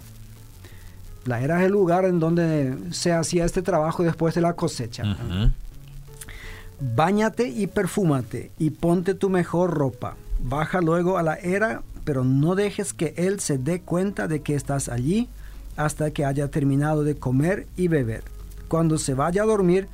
La 1.24 1.40
era 1.40 1.58
es 1.60 1.66
el 1.66 1.72
lugar 1.72 2.04
en 2.04 2.20
donde 2.20 2.76
se 2.92 3.12
hacía 3.12 3.44
este 3.44 3.60
trabajo 3.62 4.02
después 4.04 4.34
de 4.34 4.40
la 4.42 4.52
cosecha. 4.52 5.02
Ujú. 5.02 5.50
Báñate 6.80 7.48
y 7.48 7.66
perfúmate 7.66 8.50
y 8.58 8.70
ponte 8.70 9.14
tu 9.14 9.30
mejor 9.30 9.70
ropa. 9.72 10.16
Baja 10.40 10.80
luego 10.80 11.16
a 11.18 11.22
la 11.22 11.36
era, 11.36 11.82
pero 12.04 12.24
no 12.24 12.54
dejes 12.54 12.92
que 12.92 13.14
él 13.16 13.40
se 13.40 13.58
dé 13.58 13.80
cuenta 13.80 14.28
de 14.28 14.42
que 14.42 14.54
estás 14.54 14.88
allí 14.88 15.28
hasta 15.76 16.10
que 16.10 16.24
haya 16.24 16.50
terminado 16.50 17.04
de 17.04 17.16
comer 17.16 17.66
y 17.76 17.88
beber. 17.88 18.22
Cuando 18.68 18.98
se 18.98 19.14
vaya 19.14 19.42
a 19.42 19.46
dormir, 19.46 19.88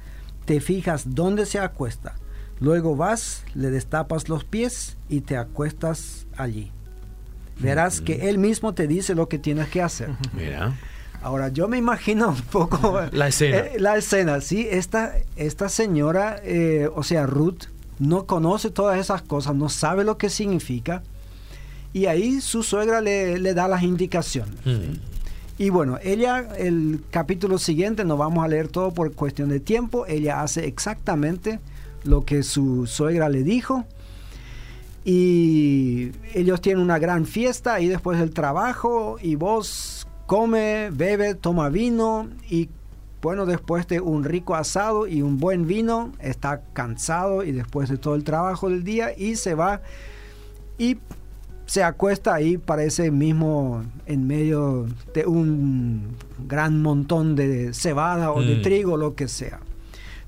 te 0.44 0.60
fijas 0.60 1.14
dónde 1.14 1.46
se 1.46 1.58
acuesta. 1.58 2.14
Luego 2.60 2.96
vas, 2.96 3.44
le 3.54 3.70
destapas 3.70 4.28
los 4.28 4.44
pies 4.44 4.96
y 5.08 5.20
te 5.22 5.36
acuestas 5.36 6.26
allí. 6.36 6.70
Verás 7.58 8.00
que 8.00 8.28
él 8.28 8.38
mismo 8.38 8.74
te 8.74 8.86
dice 8.86 9.14
lo 9.14 9.28
que 9.28 9.38
tienes 9.38 9.68
que 9.68 9.82
hacer. 9.82 10.10
Mira. 10.32 10.76
Ahora, 11.22 11.48
yo 11.48 11.68
me 11.68 11.78
imagino 11.78 12.30
un 12.30 12.40
poco 12.42 13.00
La 13.12 13.28
escena. 13.28 13.58
eh, 13.58 13.76
la 13.78 13.96
escena, 13.96 14.40
sí. 14.40 14.66
Esta, 14.70 15.14
esta 15.36 15.68
señora, 15.68 16.40
eh, 16.42 16.88
o 16.94 17.02
sea, 17.02 17.26
Ruth, 17.26 17.64
no 17.98 18.26
conoce 18.26 18.70
todas 18.70 18.98
esas 18.98 19.22
cosas, 19.22 19.54
no 19.54 19.68
sabe 19.68 20.04
lo 20.04 20.18
que 20.18 20.28
significa. 20.30 21.02
Y 21.92 22.06
ahí 22.06 22.40
su 22.40 22.62
suegra 22.62 23.00
le, 23.00 23.38
le 23.38 23.54
da 23.54 23.68
las 23.68 23.82
indicaciones. 23.82 24.54
Mm. 24.64 24.94
Y 25.58 25.70
bueno, 25.70 25.98
ella, 26.02 26.48
el 26.58 27.04
capítulo 27.10 27.58
siguiente, 27.58 28.04
no 28.04 28.16
vamos 28.16 28.44
a 28.44 28.48
leer 28.48 28.68
todo 28.68 28.92
por 28.92 29.12
cuestión 29.12 29.50
de 29.50 29.60
tiempo, 29.60 30.06
ella 30.06 30.42
hace 30.42 30.66
exactamente 30.66 31.60
lo 32.04 32.24
que 32.24 32.42
su 32.42 32.86
suegra 32.86 33.28
le 33.28 33.44
dijo. 33.44 33.84
Y 35.04 36.12
ellos 36.34 36.60
tienen 36.60 36.82
una 36.82 36.98
gran 36.98 37.26
fiesta 37.26 37.80
y 37.80 37.88
después 37.88 38.18
del 38.18 38.30
trabajo 38.30 39.18
y 39.20 39.34
vos 39.34 40.01
come, 40.32 40.88
bebe, 40.90 41.34
toma 41.34 41.68
vino 41.68 42.26
y 42.48 42.70
bueno, 43.20 43.44
después 43.44 43.86
de 43.86 44.00
un 44.00 44.24
rico 44.24 44.54
asado 44.54 45.06
y 45.06 45.20
un 45.20 45.36
buen 45.36 45.66
vino, 45.66 46.10
está 46.20 46.62
cansado 46.72 47.44
y 47.44 47.52
después 47.52 47.90
de 47.90 47.98
todo 47.98 48.14
el 48.14 48.24
trabajo 48.24 48.70
del 48.70 48.82
día 48.82 49.10
y 49.14 49.36
se 49.36 49.54
va 49.54 49.82
y 50.78 50.96
se 51.66 51.82
acuesta 51.84 52.32
ahí, 52.32 52.56
parece 52.56 53.10
mismo 53.10 53.84
en 54.06 54.26
medio 54.26 54.86
de 55.12 55.26
un 55.26 56.16
gran 56.48 56.80
montón 56.80 57.36
de 57.36 57.74
cebada 57.74 58.32
o 58.32 58.40
de 58.40 58.56
Mm. 58.56 58.62
trigo, 58.62 58.96
lo 58.96 59.14
que 59.14 59.28
sea. 59.28 59.60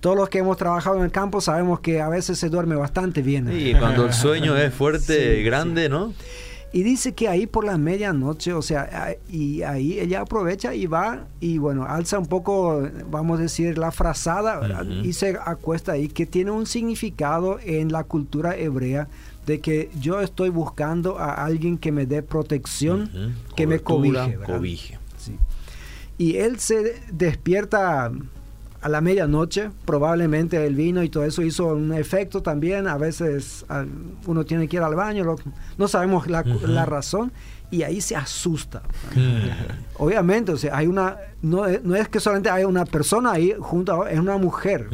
Todos 0.00 0.16
los 0.16 0.28
que 0.28 0.40
hemos 0.40 0.58
trabajado 0.58 0.98
en 0.98 1.04
el 1.04 1.12
campo 1.12 1.40
sabemos 1.40 1.80
que 1.80 2.02
a 2.02 2.10
veces 2.10 2.38
se 2.38 2.50
duerme 2.50 2.76
bastante 2.76 3.22
bien. 3.22 3.50
Y 3.58 3.72
cuando 3.72 4.04
el 4.04 4.12
sueño 4.12 4.54
es 4.54 4.74
fuerte, 4.74 5.36
Sí, 5.38 5.42
grande, 5.44 5.88
¿no? 5.88 6.12
Y 6.74 6.82
dice 6.82 7.14
que 7.14 7.28
ahí 7.28 7.46
por 7.46 7.64
la 7.64 7.78
medianoche, 7.78 8.52
o 8.52 8.60
sea, 8.60 9.16
y 9.30 9.62
ahí 9.62 10.00
ella 10.00 10.22
aprovecha 10.22 10.74
y 10.74 10.86
va 10.86 11.28
y 11.38 11.58
bueno, 11.58 11.84
alza 11.84 12.18
un 12.18 12.26
poco, 12.26 12.82
vamos 13.08 13.38
a 13.38 13.42
decir, 13.42 13.78
la 13.78 13.92
frazada 13.92 14.82
y 15.04 15.12
se 15.12 15.38
acuesta 15.44 15.92
ahí, 15.92 16.08
que 16.08 16.26
tiene 16.26 16.50
un 16.50 16.66
significado 16.66 17.60
en 17.62 17.92
la 17.92 18.02
cultura 18.02 18.56
hebrea 18.56 19.06
de 19.46 19.60
que 19.60 19.88
yo 20.00 20.20
estoy 20.20 20.48
buscando 20.48 21.16
a 21.20 21.44
alguien 21.44 21.78
que 21.78 21.92
me 21.92 22.06
dé 22.06 22.24
protección, 22.24 23.36
que 23.54 23.68
me 23.68 23.78
cobije. 23.78 24.36
cobije. 24.44 24.98
Y 26.18 26.38
él 26.38 26.58
se 26.58 27.00
despierta 27.12 28.10
a 28.84 28.88
la 28.90 29.00
medianoche, 29.00 29.70
probablemente 29.86 30.66
el 30.66 30.74
vino 30.74 31.02
y 31.02 31.08
todo 31.08 31.24
eso 31.24 31.40
hizo 31.40 31.68
un 31.68 31.94
efecto 31.94 32.42
también, 32.42 32.86
a 32.86 32.98
veces 32.98 33.64
uno 34.26 34.44
tiene 34.44 34.68
que 34.68 34.76
ir 34.76 34.82
al 34.82 34.94
baño, 34.94 35.36
no 35.78 35.88
sabemos 35.88 36.26
la, 36.26 36.42
razón, 36.84 37.32
y 37.70 37.82
ahí 37.82 38.02
se 38.02 38.14
asusta. 38.14 38.82
Obviamente, 39.96 40.52
o 40.52 40.58
sea, 40.58 40.76
hay 40.76 40.86
una, 40.86 41.16
no, 41.40 41.64
es 41.64 42.08
que 42.10 42.20
solamente 42.20 42.50
hay 42.50 42.64
una 42.64 42.84
persona 42.84 43.32
ahí 43.32 43.54
junto 43.58 44.02
a, 44.02 44.10
es 44.10 44.18
una 44.18 44.36
mujer. 44.36 44.90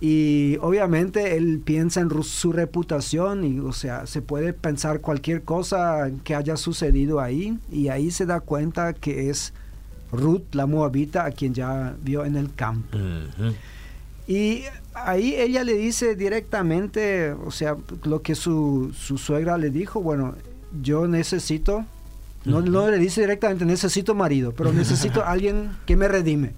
Y 0.00 0.56
obviamente 0.62 1.36
él 1.36 1.60
piensa 1.62 2.00
en 2.00 2.22
su 2.22 2.52
reputación 2.52 3.44
y, 3.44 3.60
o 3.60 3.72
sea, 3.72 4.06
se 4.06 4.22
puede 4.22 4.54
pensar 4.54 5.02
cualquier 5.02 5.42
cosa 5.42 6.10
que 6.24 6.34
haya 6.34 6.56
sucedido 6.56 7.20
ahí 7.20 7.58
y 7.70 7.88
ahí 7.88 8.10
se 8.10 8.24
da 8.24 8.40
cuenta 8.40 8.94
que 8.94 9.28
es 9.28 9.52
Ruth, 10.12 10.54
la 10.54 10.66
moabita, 10.66 11.24
a 11.24 11.30
quien 11.30 11.54
ya 11.54 11.94
vio 12.02 12.24
en 12.24 12.36
el 12.36 12.54
campo. 12.54 12.98
Y 14.26 14.62
ahí 14.94 15.34
ella 15.36 15.62
le 15.62 15.74
dice 15.74 16.16
directamente, 16.16 17.32
o 17.32 17.50
sea, 17.50 17.76
lo 18.04 18.22
que 18.22 18.34
su, 18.34 18.92
suegra 18.94 19.56
le 19.56 19.70
dijo, 19.70 20.00
bueno, 20.00 20.34
yo 20.82 21.06
necesito, 21.06 21.84
no, 22.44 22.60
le 22.60 22.98
dice 22.98 23.20
directamente, 23.20 23.64
necesito 23.64 24.14
marido, 24.14 24.52
pero 24.52 24.72
necesito 24.72 25.24
alguien 25.26 25.70
que 25.86 25.96
me 25.96 26.08
redime. 26.08 26.54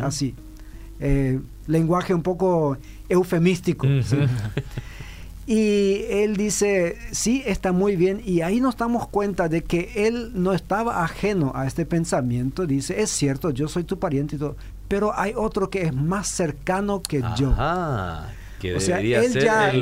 Así. 0.00 0.34
Eh, 1.00 1.40
lenguaje 1.66 2.14
un 2.14 2.22
poco 2.22 2.76
eufemístico. 3.08 3.86
Y 5.46 6.04
él 6.08 6.36
dice, 6.36 6.96
sí, 7.10 7.42
está 7.44 7.72
muy 7.72 7.96
bien. 7.96 8.22
Y 8.24 8.42
ahí 8.42 8.60
nos 8.60 8.76
damos 8.76 9.08
cuenta 9.08 9.48
de 9.48 9.64
que 9.64 10.06
él 10.06 10.30
no 10.34 10.52
estaba 10.52 11.02
ajeno 11.04 11.52
a 11.54 11.66
este 11.66 11.84
pensamiento. 11.84 12.66
Dice, 12.66 13.00
es 13.00 13.10
cierto, 13.10 13.50
yo 13.50 13.66
soy 13.66 13.84
tu 13.84 13.98
pariente 13.98 14.36
y 14.36 14.38
todo, 14.38 14.56
pero 14.86 15.18
hay 15.18 15.32
otro 15.34 15.68
que 15.68 15.82
es 15.82 15.94
más 15.94 16.28
cercano 16.28 17.02
que 17.02 17.22
yo. 17.36 17.50
o 17.50 18.80
sea, 18.80 19.00
él 19.00 19.32
ya, 19.32 19.72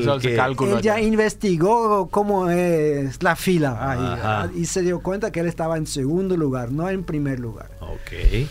ya 0.80 1.00
investigó 1.00 2.08
cómo 2.08 2.48
es 2.48 3.22
la 3.22 3.36
fila 3.36 4.48
y 4.54 4.64
se 4.64 4.82
dio 4.82 5.00
cuenta 5.00 5.30
que 5.30 5.40
él 5.40 5.46
estaba 5.46 5.76
en 5.76 5.86
segundo 5.86 6.36
lugar, 6.36 6.72
no 6.72 6.88
en 6.88 7.04
primer 7.04 7.38
lugar. 7.38 7.70
Okay. 7.80 8.48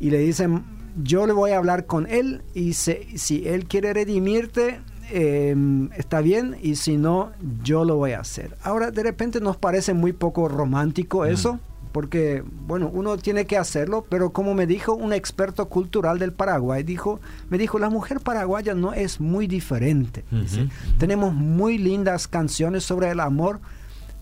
Y 0.00 0.10
le 0.10 0.18
dicen, 0.18 0.64
yo 1.02 1.26
le 1.26 1.34
voy 1.34 1.50
a 1.50 1.58
hablar 1.58 1.84
con 1.84 2.06
él 2.06 2.42
y 2.54 2.72
si 2.72 3.42
él 3.46 3.66
quiere 3.66 3.92
redimirte, 3.92 4.80
Em, 5.10 5.90
está 5.92 6.20
bien 6.20 6.56
y 6.60 6.76
si 6.76 6.96
no, 6.96 7.30
yo 7.62 7.84
lo 7.84 7.96
voy 7.96 8.12
a 8.12 8.20
hacer. 8.20 8.56
Ahora, 8.62 8.90
de 8.90 9.02
repente 9.02 9.40
nos 9.40 9.56
parece 9.56 9.94
muy 9.94 10.12
poco 10.12 10.48
romántico 10.48 11.20
mm. 11.20 11.26
eso, 11.26 11.60
porque, 11.92 12.42
bueno, 12.66 12.90
uno 12.92 13.16
tiene 13.16 13.46
que 13.46 13.56
hacerlo, 13.56 14.04
pero 14.08 14.30
como 14.30 14.52
me 14.54 14.66
dijo 14.66 14.94
un 14.94 15.12
experto 15.12 15.68
cultural 15.68 16.18
del 16.18 16.32
Paraguay, 16.32 16.82
dijo, 16.82 17.20
me 17.48 17.56
dijo, 17.56 17.78
la 17.78 17.88
mujer 17.88 18.20
paraguaya 18.20 18.74
no 18.74 18.92
es 18.92 19.20
muy 19.20 19.46
diferente. 19.46 20.24
Tenemos 20.98 21.32
muy 21.32 21.78
lindas 21.78 22.26
canciones 22.26 22.84
sobre 22.84 23.08
el 23.10 23.20
amor, 23.20 23.60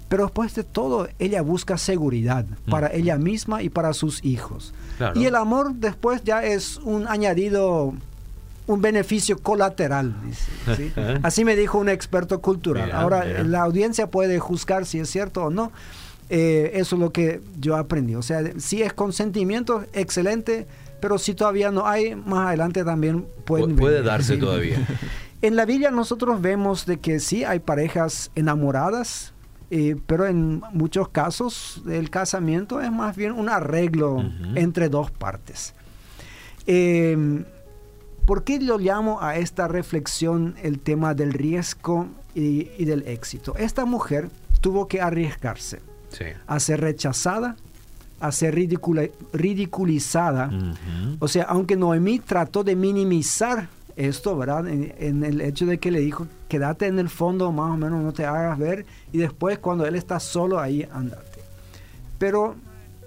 pero 0.08 0.24
después 0.24 0.54
de 0.54 0.64
todo, 0.64 1.08
ella 1.18 1.40
busca 1.40 1.78
seguridad 1.78 2.44
mm. 2.44 2.70
para 2.70 2.92
ella 2.92 3.16
misma 3.16 3.62
y 3.62 3.70
para 3.70 3.94
sus 3.94 4.22
hijos. 4.22 4.74
Y 5.14 5.24
el 5.24 5.34
amor 5.34 5.74
después 5.74 6.22
ya 6.22 6.44
es 6.44 6.76
un 6.76 7.08
añadido 7.08 7.94
un 8.66 8.80
beneficio 8.80 9.38
colateral. 9.38 10.14
Así 11.22 11.44
me 11.44 11.56
dijo 11.56 11.78
un 11.78 11.88
experto 11.88 12.40
cultural. 12.40 12.92
Ahora, 12.92 13.24
la 13.42 13.62
audiencia 13.62 14.10
puede 14.10 14.38
juzgar 14.38 14.86
si 14.86 15.00
es 15.00 15.10
cierto 15.10 15.44
o 15.44 15.50
no. 15.50 15.72
Eh, 16.30 16.72
eso 16.74 16.96
es 16.96 17.00
lo 17.00 17.10
que 17.10 17.40
yo 17.60 17.76
aprendí. 17.76 18.14
O 18.14 18.22
sea, 18.22 18.42
si 18.58 18.82
es 18.82 18.92
consentimiento, 18.94 19.84
excelente, 19.92 20.66
pero 21.00 21.18
si 21.18 21.34
todavía 21.34 21.70
no 21.70 21.86
hay, 21.86 22.14
más 22.14 22.48
adelante 22.48 22.82
también 22.82 23.26
pueden 23.44 23.76
puede 23.76 24.02
darse 24.02 24.36
todavía. 24.36 24.78
En 25.42 25.56
la 25.56 25.66
Biblia 25.66 25.90
nosotros 25.90 26.40
vemos 26.40 26.86
de 26.86 27.00
que 27.00 27.20
sí 27.20 27.44
hay 27.44 27.58
parejas 27.58 28.30
enamoradas, 28.34 29.34
eh, 29.70 29.94
pero 30.06 30.24
en 30.26 30.62
muchos 30.72 31.10
casos 31.10 31.82
el 31.86 32.08
casamiento 32.08 32.80
es 32.80 32.90
más 32.90 33.14
bien 33.14 33.32
un 33.32 33.50
arreglo 33.50 34.24
entre 34.54 34.88
dos 34.88 35.10
partes. 35.10 35.74
Eh, 36.66 37.44
¿Por 38.26 38.42
qué 38.44 38.58
yo 38.58 38.78
llamo 38.78 39.20
a 39.20 39.36
esta 39.36 39.68
reflexión 39.68 40.54
el 40.62 40.78
tema 40.78 41.14
del 41.14 41.32
riesgo 41.34 42.08
y, 42.34 42.84
del 42.84 43.06
éxito? 43.06 43.54
Esta 43.56 43.84
mujer 43.84 44.30
tuvo 44.60 44.88
que 44.88 45.02
arriesgarse 45.02 45.80
a 46.46 46.60
ser 46.60 46.80
rechazada, 46.80 47.56
a 48.20 48.32
ser 48.32 48.54
ridiculizada. 48.54 50.50
O 51.18 51.28
sea, 51.28 51.44
aunque 51.44 51.76
Noemí 51.76 52.18
trató 52.18 52.64
de 52.64 52.76
minimizar 52.76 53.68
esto, 53.96 54.36
¿verdad? 54.36 54.68
En, 54.68 55.22
el 55.22 55.42
hecho 55.42 55.66
de 55.66 55.78
que 55.78 55.90
le 55.90 56.00
dijo, 56.00 56.26
quédate 56.48 56.86
en 56.86 56.98
el 56.98 57.10
fondo, 57.10 57.52
más 57.52 57.72
o 57.72 57.76
menos 57.76 58.02
no 58.02 58.12
te 58.12 58.24
hagas 58.24 58.58
ver, 58.58 58.86
y 59.12 59.18
después 59.18 59.58
cuando 59.58 59.86
él 59.86 59.96
está 59.96 60.18
solo 60.18 60.58
ahí, 60.58 60.88
andate. 60.92 61.40
Pero 62.18 62.56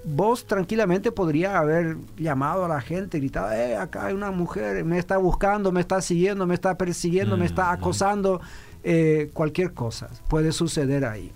vos 0.09 0.45
tranquilamente 0.45 1.11
podría 1.11 1.57
haber 1.57 1.97
llamado 2.17 2.63
a 2.65 2.67
la 2.67 2.79
gente, 2.79 3.19
gritado, 3.19 3.51
eh, 3.51 3.75
acá 3.75 4.05
hay 4.05 4.13
una 4.13 4.31
mujer, 4.31 4.85
me 4.85 4.97
está 4.97 5.17
buscando, 5.17 5.71
me 5.71 5.81
está 5.81 6.01
siguiendo, 6.01 6.47
me 6.47 6.53
está 6.53 6.77
persiguiendo, 6.77 7.35
me 7.35 7.45
está 7.45 7.71
acosando, 7.71 8.39
eh, 8.83 9.29
cualquier 9.33 9.73
cosa 9.73 10.09
puede 10.29 10.51
suceder 10.53 11.05
ahí. 11.05 11.31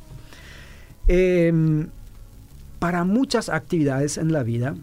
Em, 1.08 1.90
para 2.80 3.04
muchas 3.04 3.50
actividades 3.50 4.18
en 4.18 4.32
la 4.32 4.44
vida, 4.44 4.76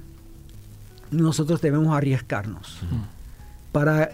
nosotros 1.11 1.63
debemos 1.63 1.97
arriesgarnos. 1.97 2.81
Para 3.73 4.11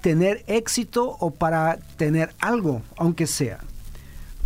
tener 0.00 0.42
éxito 0.46 1.16
o 1.20 1.30
para 1.30 1.76
tener 1.96 2.34
algo, 2.40 2.82
aunque 2.96 3.26
sea. 3.26 3.60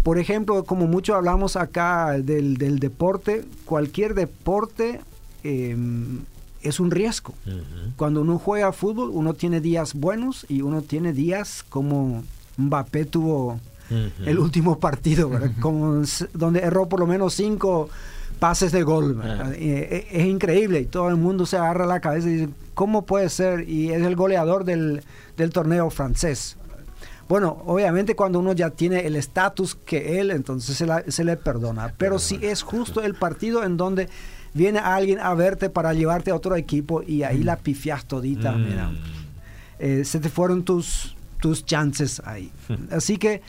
Por 0.02 0.18
ejemplo, 0.18 0.64
como 0.64 0.86
mucho 0.86 1.14
hablamos 1.14 1.56
acá 1.56 2.12
del, 2.18 2.56
deporte, 2.78 3.44
cualquier 3.64 4.14
deporte 4.14 5.00
em, 5.42 6.20
es 6.62 6.80
un 6.80 6.90
riesgo. 6.90 7.34
Cuando 7.96 8.22
uno 8.22 8.38
juega 8.38 8.72
fútbol, 8.72 9.10
uno 9.12 9.34
tiene 9.34 9.60
días 9.60 9.94
buenos 9.94 10.46
y 10.48 10.62
uno 10.62 10.82
tiene 10.82 11.12
días 11.12 11.64
como 11.68 12.24
Mbappé 12.56 13.04
tuvo 13.04 13.60
el 13.90 14.38
último 14.38 14.78
partido, 14.78 15.30
como, 15.60 16.02
donde 16.34 16.60
erró 16.60 16.88
por 16.88 17.00
lo 17.00 17.06
menos 17.06 17.34
cinco 17.34 17.88
pases 18.38 18.72
de 18.72 18.82
gol. 18.82 19.20
Eh, 19.54 19.88
eh, 19.90 20.08
es, 20.12 20.26
increíble 20.26 20.80
y 20.80 20.86
todo 20.86 21.08
el 21.08 21.16
mundo 21.16 21.46
se 21.46 21.56
agarra 21.56 21.86
la 21.86 22.00
cabeza 22.00 22.28
y 22.28 22.32
dice, 22.32 22.48
¿cómo 22.74 23.06
puede 23.06 23.28
ser? 23.30 23.68
Y 23.68 23.90
es 23.90 24.02
el 24.02 24.16
goleador 24.16 24.64
del, 24.64 25.02
del 25.36 25.50
torneo 25.50 25.90
francés. 25.90 26.57
Bueno, 27.28 27.62
obviamente 27.66 28.16
cuando 28.16 28.38
uno 28.38 28.54
ya 28.54 28.70
tiene 28.70 29.06
el 29.06 29.14
estatus 29.14 29.74
que 29.74 30.18
él, 30.18 30.30
entonces 30.30 30.82
se, 31.08 31.24
le 31.24 31.36
perdona. 31.36 31.92
Pero 31.98 32.18
si 32.18 32.38
es 32.40 32.62
justo 32.62 33.02
el 33.02 33.14
partido 33.14 33.64
en 33.64 33.76
donde 33.76 34.08
viene 34.54 34.78
alguien 34.78 35.20
a 35.20 35.34
verte 35.34 35.68
para 35.68 35.92
llevarte 35.92 36.30
a 36.30 36.34
otro 36.34 36.56
equipo 36.56 37.02
y 37.02 37.24
ahí 37.24 37.42
la 37.42 37.56
pifias 37.56 38.06
todita, 38.06 38.52
mm. 38.52 38.64
mira. 38.64 38.90
Eh, 39.78 40.04
se 40.04 40.20
te 40.20 40.30
fueron 40.30 40.64
tus, 40.64 41.14
tus 41.38 41.66
chances 41.66 42.22
ahí. 42.24 42.50
Así 42.90 43.18
que 43.18 43.42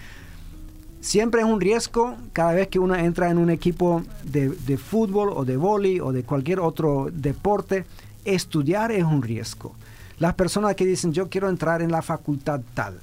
siempre 0.99 1.41
es 1.41 1.47
un 1.47 1.61
riesgo 1.61 2.17
cada 2.33 2.51
vez 2.51 2.67
que 2.67 2.79
uno 2.79 2.95
entra 2.95 3.29
en 3.29 3.37
un 3.37 3.49
equipo 3.49 4.03
de, 4.23 4.49
de 4.49 4.77
fútbol 4.77 5.29
o 5.33 5.45
de 5.45 5.55
vóley 5.55 6.01
o 6.01 6.11
de 6.11 6.23
cualquier 6.23 6.59
otro 6.59 7.09
deporte. 7.13 7.85
Estudiar 8.25 8.91
es 8.91 9.05
un 9.05 9.21
riesgo. 9.23 9.73
Las 10.19 10.33
personas 10.33 10.75
que 10.75 10.85
dicen 10.85 11.13
yo 11.13 11.29
quiero 11.29 11.47
entrar 11.47 11.81
en 11.81 11.93
la 11.93 12.01
facultad 12.01 12.59
tal 12.73 12.99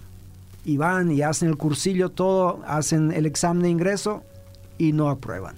y 0.66 0.76
van 0.76 1.12
y 1.12 1.22
hacen 1.22 1.48
el 1.48 1.56
cursillo 1.56 2.10
todo, 2.10 2.60
hacen 2.66 3.12
el 3.12 3.24
examen 3.24 3.62
de 3.62 3.70
ingreso 3.70 4.24
y 4.78 4.92
no 4.92 5.08
aprueban. 5.08 5.54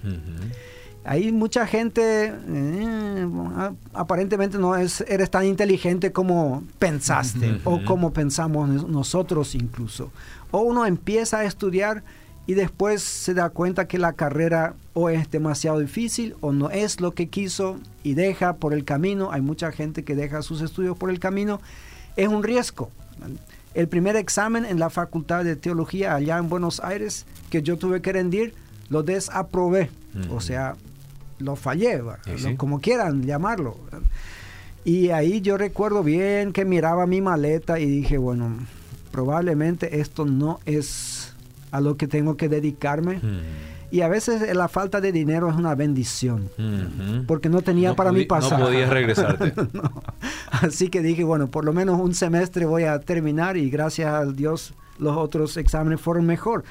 Hay 1.02 1.32
mucha 1.32 1.66
gente, 1.66 2.26
eh, 2.26 3.26
aparentemente 3.94 4.58
no 4.58 4.76
es, 4.76 5.00
eres 5.08 5.30
tan 5.30 5.46
inteligente 5.46 6.12
como 6.12 6.62
pensaste 6.78 7.58
o 7.64 7.82
como 7.86 8.12
pensamos 8.12 8.86
nosotros 8.86 9.54
incluso. 9.54 10.12
O 10.50 10.60
uno 10.60 10.84
empieza 10.84 11.38
a 11.38 11.44
estudiar 11.44 12.04
y 12.46 12.52
después 12.52 13.02
se 13.02 13.32
da 13.32 13.48
cuenta 13.48 13.88
que 13.88 13.96
la 13.96 14.12
carrera 14.12 14.74
o 14.92 15.08
es 15.08 15.30
demasiado 15.30 15.78
difícil 15.78 16.36
o 16.42 16.52
no 16.52 16.68
es 16.68 17.00
lo 17.00 17.14
que 17.14 17.28
quiso 17.28 17.78
y 18.02 18.12
deja 18.12 18.56
por 18.56 18.74
el 18.74 18.84
camino. 18.84 19.32
Hay 19.32 19.40
mucha 19.40 19.72
gente 19.72 20.04
que 20.04 20.14
deja 20.14 20.42
sus 20.42 20.60
estudios 20.60 20.98
por 20.98 21.08
el 21.08 21.18
camino. 21.18 21.62
Es 22.16 22.28
un 22.28 22.42
riesgo 22.42 22.90
el 23.74 23.88
primer 23.88 24.16
examen 24.16 24.64
en 24.64 24.78
la 24.78 24.90
Facultad 24.90 25.44
de 25.44 25.56
Teología 25.56 26.14
allá 26.14 26.38
en 26.38 26.48
Buenos 26.48 26.80
Aires 26.80 27.26
que 27.50 27.62
yo 27.62 27.76
tuve 27.76 28.02
que 28.02 28.12
rendir, 28.12 28.54
lo 28.88 29.02
desaprobé, 29.02 29.90
o 30.30 30.40
sea, 30.40 30.76
lo 31.38 31.56
fallé, 31.56 32.02
como 32.56 32.80
quieran 32.80 33.22
llamarlo. 33.24 33.76
Y 34.84 35.10
ahí 35.10 35.40
yo 35.40 35.58
recuerdo 35.58 36.02
bien 36.02 36.52
que 36.52 36.64
miraba 36.64 37.06
mi 37.06 37.20
maleta 37.20 37.78
y 37.78 37.86
dije, 37.86 38.16
bueno, 38.16 38.56
probablemente 39.10 40.00
esto 40.00 40.24
no 40.24 40.60
es 40.64 41.34
a 41.70 41.80
lo 41.80 41.96
que 41.96 42.08
tengo 42.08 42.36
que 42.36 42.48
dedicarme. 42.48 43.16
Mm. 43.16 43.40
Y 43.90 44.02
a 44.02 44.08
veces 44.08 44.54
la 44.54 44.68
falta 44.68 45.00
de 45.00 45.12
dinero 45.12 45.48
es 45.48 45.56
una 45.56 45.74
bendición, 45.74 46.50
porque 47.26 47.48
no 47.48 47.62
tenía 47.62 47.90
No 47.90 47.96
para 47.96 48.12
mi 48.12 48.24
pasar. 48.24 48.58
No 48.58 48.66
podías 48.66 48.90
regresarte. 48.90 49.54
No. 49.72 50.02
Así 50.50 50.88
que 50.88 51.02
dije, 51.02 51.24
bueno, 51.24 51.48
por 51.48 51.64
lo 51.64 51.72
menos 51.72 52.00
un 52.00 52.14
semestre 52.14 52.64
voy 52.64 52.84
a 52.84 52.98
terminar 53.00 53.56
y 53.56 53.70
gracias 53.70 54.12
a 54.12 54.24
Dios 54.26 54.74
los 54.98 55.16
otros 55.16 55.56
exámenes 55.56 56.00
fueron 56.00 56.26
mejor. 56.26 56.64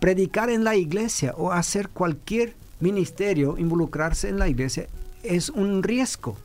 Predicar 0.00 0.50
en 0.50 0.64
la 0.64 0.76
iglesia 0.76 1.32
o 1.36 1.52
hacer 1.52 1.88
cualquier 1.88 2.54
ministerio, 2.80 3.56
involucrarse 3.58 4.28
en 4.28 4.38
la 4.38 4.48
iglesia, 4.48 4.86
es 5.22 5.48
un 5.48 5.82
riesgo. 5.82 6.36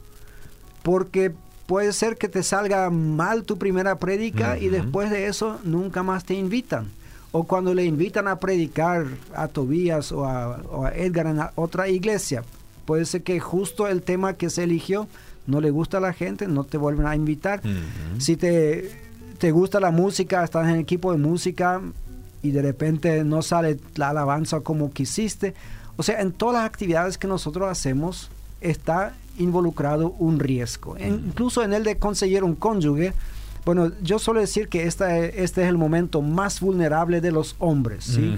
Porque 0.83 1.33
puede 1.65 1.93
ser 1.93 2.17
que 2.17 2.29
te 2.29 2.41
salga 2.41 2.89
mal 2.89 3.43
tu 3.43 3.57
primera 3.57 3.97
prédica 3.97 4.57
y 4.57 4.69
después 4.69 5.11
de 5.11 5.27
eso 5.27 5.59
nunca 5.63 6.01
más 6.01 6.23
te 6.23 6.33
invitan. 6.33 6.87
O 7.31 7.43
cuando 7.43 7.73
le 7.73 7.85
invitan 7.85 8.27
a 8.27 8.39
predicar 8.39 9.05
a 9.35 9.47
Tobías 9.47 10.11
o 10.11 10.25
a, 10.25 10.61
o 10.71 10.85
a 10.85 10.95
Edgar 10.95 11.27
en 11.27 11.39
otra 11.55 11.87
iglesia, 11.87 12.43
puede 12.85 13.05
ser 13.05 13.21
que 13.21 13.39
justo 13.39 13.87
el 13.87 14.01
tema 14.01 14.33
que 14.33 14.49
se 14.49 14.63
eligió 14.63 15.07
no 15.49 15.61
le 15.61 15.71
gusta 15.71 15.97
a 15.97 16.01
la 16.01 16.13
gente, 16.13 16.47
no 16.47 16.63
te 16.63 16.77
vuelven 16.77 17.07
a 17.07 17.15
invitar. 17.15 17.61
Si 18.19 18.35
te, 18.35 18.91
te 19.37 19.51
gusta 19.51 19.79
la 19.79 19.91
música, 19.91 20.43
estás 20.43 20.65
en 20.65 20.75
el 20.75 20.79
equipo 20.81 21.11
de 21.11 21.17
música 21.17 21.81
y 22.41 22.51
de 22.51 22.61
repente 22.61 23.23
no 23.23 23.41
sale 23.41 23.79
la 23.95 24.09
alabanza 24.09 24.61
como 24.61 24.91
quisiste. 24.91 25.55
O 25.97 26.03
sea, 26.03 26.21
en 26.21 26.31
todas 26.31 26.55
las 26.55 26.65
actividades 26.65 27.17
que 27.17 27.27
nosotros 27.27 27.67
hacemos 27.69 28.29
está 28.61 29.13
involucrado 29.37 30.11
un 30.19 30.39
riesgo. 30.39 30.97
Incluso 30.99 31.63
en 31.63 31.73
el 31.73 31.83
de 31.83 31.97
conseguir 31.97 32.43
un 32.43 32.55
cónyuge. 32.55 33.13
Bueno, 33.65 33.91
yo 34.01 34.19
suelo 34.19 34.39
decir 34.39 34.67
que 34.69 34.83
esta, 34.83 35.19
este 35.19 35.63
es 35.63 35.67
el 35.69 35.77
momento 35.77 36.21
más 36.21 36.59
vulnerable 36.59 37.21
de 37.21 37.31
los 37.31 37.55
hombres, 37.59 38.05
¿sí? 38.05 38.35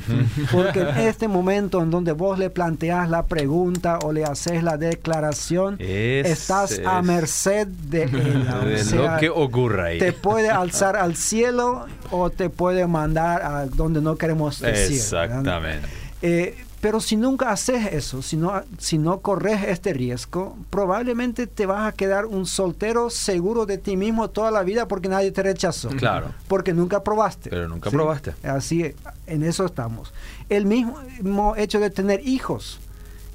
Porque 0.52 0.82
en 0.82 0.98
este 0.98 1.28
momento 1.28 1.82
en 1.82 1.92
donde 1.92 2.12
vos 2.12 2.38
le 2.40 2.50
planteas 2.50 3.10
la 3.10 3.26
pregunta 3.26 4.00
o 4.00 4.12
le 4.12 4.26
haces 4.26 4.64
la 4.64 4.78
declaración, 4.78 5.78
estás 5.80 6.82
a 6.86 7.02
merced 7.02 7.68
de 7.68 8.04
ella. 8.06 8.60
O 8.62 8.66
de 8.66 8.84
sea, 8.84 9.14
lo 9.14 9.20
que 9.20 9.30
ocurra 9.30 9.86
ahí. 9.86 10.00
te 10.00 10.14
puede 10.14 10.50
alzar 10.50 10.96
al 10.96 11.16
cielo 11.16 11.86
o 12.10 12.30
te 12.30 12.50
puede 12.50 12.88
mandar 12.88 13.42
a 13.44 13.66
donde 13.66 14.02
no 14.02 14.18
queremos 14.18 14.60
decir. 14.60 14.98
Exactamente. 14.98 15.88
Eh, 16.22 16.56
pero 16.82 17.00
si 17.00 17.16
nunca 17.16 17.52
haces 17.52 17.94
eso, 17.94 18.24
si 18.24 18.36
no, 18.36 18.64
si 18.80 18.98
no 18.98 19.20
corres 19.20 19.64
este 19.68 19.94
riesgo, 19.94 20.58
probablemente 20.72 21.46
te 21.46 21.68
vas 21.68 21.88
a 21.88 21.92
quedar 21.92 22.26
un 22.26 22.48
soltero 22.48 23.12
seguro 23.12 23.68
de 23.68 23.78
ti 23.78 23.96
mismo 23.96 24.32
toda 24.32 24.50
la 24.50 24.64
vida 24.64 24.88
porque 24.88 25.08
nadie 25.08 25.32
te 25.32 25.44
rechazó. 25.44 25.90
Claro. 25.90 26.34
Porque 26.48 26.74
nunca 26.74 27.04
probaste. 27.04 27.52
Pero 27.52 27.68
nunca 27.68 27.92
probaste. 27.92 28.34
Así, 28.44 28.96
en 29.28 29.44
eso 29.44 29.66
estamos. 29.66 30.12
El 30.50 30.66
mismo 30.66 31.56
hecho 31.56 31.80
de 31.80 31.92
tener 31.92 32.28
hijos 32.28 32.80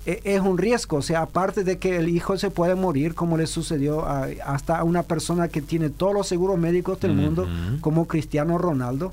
eh, 0.07 0.21
es 0.25 0.41
un 0.41 0.59
riesgo. 0.59 0.97
O 0.97 1.03
sea, 1.03 1.23
aparte 1.23 1.63
de 1.63 1.79
que 1.79 1.97
el 1.97 2.09
hijo 2.09 2.39
se 2.39 2.51
puede 2.51 2.75
morir, 2.75 3.15
como 3.15 3.37
le 3.37 3.47
sucedió 3.47 4.07
a, 4.07 4.29
hasta 4.45 4.79
a 4.79 4.85
una 4.85 5.05
persona 5.05 5.47
que 5.47 5.63
tiene 5.63 5.91
todos 5.91 6.15
los 6.15 6.27
seguros 6.27 6.59
médicos 6.59 6.99
del 7.01 7.15
mundo, 7.15 7.47
como 7.81 8.09
Cristiano 8.09 8.59
Ronaldo. 8.59 9.13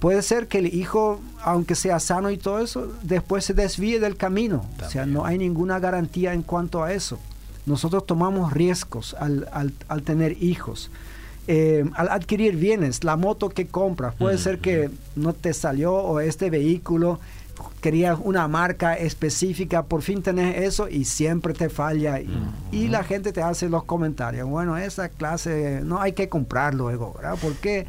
Puede 0.00 0.22
ser 0.22 0.46
que 0.46 0.58
el 0.58 0.66
hijo, 0.74 1.20
aunque 1.42 1.74
sea 1.74 1.98
sano 1.98 2.30
y 2.30 2.36
todo 2.38 2.60
eso, 2.60 2.92
después 3.02 3.44
se 3.44 3.54
desvíe 3.54 3.98
del 3.98 4.16
camino. 4.16 4.64
O 4.86 4.90
sea, 4.90 5.06
no 5.06 5.24
hay 5.24 5.38
ninguna 5.38 5.80
garantía 5.80 6.34
en 6.34 6.42
cuanto 6.42 6.84
a 6.84 6.92
eso. 6.92 7.18
Nosotros 7.66 8.06
tomamos 8.06 8.52
riesgos 8.52 9.14
al, 9.18 9.48
al- 9.52 9.72
al 9.88 10.02
tener 10.02 10.42
hijos. 10.42 10.90
Eh, 11.48 11.84
al 11.94 12.10
adquirir 12.10 12.56
bienes, 12.56 13.04
la 13.04 13.16
moto 13.16 13.48
que 13.48 13.66
compras, 13.66 14.14
puede 14.14 14.36
ser 14.38 14.58
que 14.58 14.90
no 15.16 15.32
te 15.32 15.52
salió 15.54 15.94
o 15.94 16.20
este 16.20 16.50
vehículo 16.50 17.18
querías 17.80 18.18
una 18.22 18.46
marca 18.46 18.94
específica, 18.94 19.82
por 19.82 20.02
fin 20.02 20.22
tenés 20.22 20.58
eso 20.62 20.88
y 20.88 21.04
siempre 21.06 21.54
te 21.54 21.68
falla 21.68 22.20
y, 22.20 22.28
y 22.70 22.86
la 22.88 23.02
gente 23.02 23.32
te 23.32 23.42
hace 23.42 23.68
los 23.68 23.82
comentarios, 23.84 24.48
bueno, 24.48 24.76
esa 24.76 25.08
clase 25.08 25.80
no 25.84 26.00
hay 26.00 26.12
que 26.12 26.28
comprar 26.28 26.74
luego, 26.74 27.14
¿verdad? 27.14 27.36
¿Por 27.40 27.54
qué? 27.54 27.86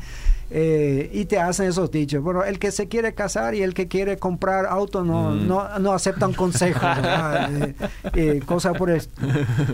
Eh, 0.52 1.12
y 1.14 1.26
te 1.26 1.40
hacen 1.40 1.68
esos 1.68 1.92
dichos, 1.92 2.24
bueno, 2.24 2.44
el 2.44 2.58
que 2.58 2.72
se 2.72 2.88
quiere 2.88 3.14
casar 3.14 3.54
y 3.54 3.62
el 3.62 3.76
que 3.76 3.88
quiere 3.88 4.18
comprar 4.18 4.66
auto 4.66 5.04
no, 5.04 5.30
Mm. 5.32 5.48
no, 5.48 5.80
no 5.80 5.94
aceptan 5.94 6.34
consejos. 6.34 6.82
Eh, 7.50 7.76
eh, 8.14 8.42
cosas 8.46 8.76
por 8.78 8.90
esto. 8.90 9.22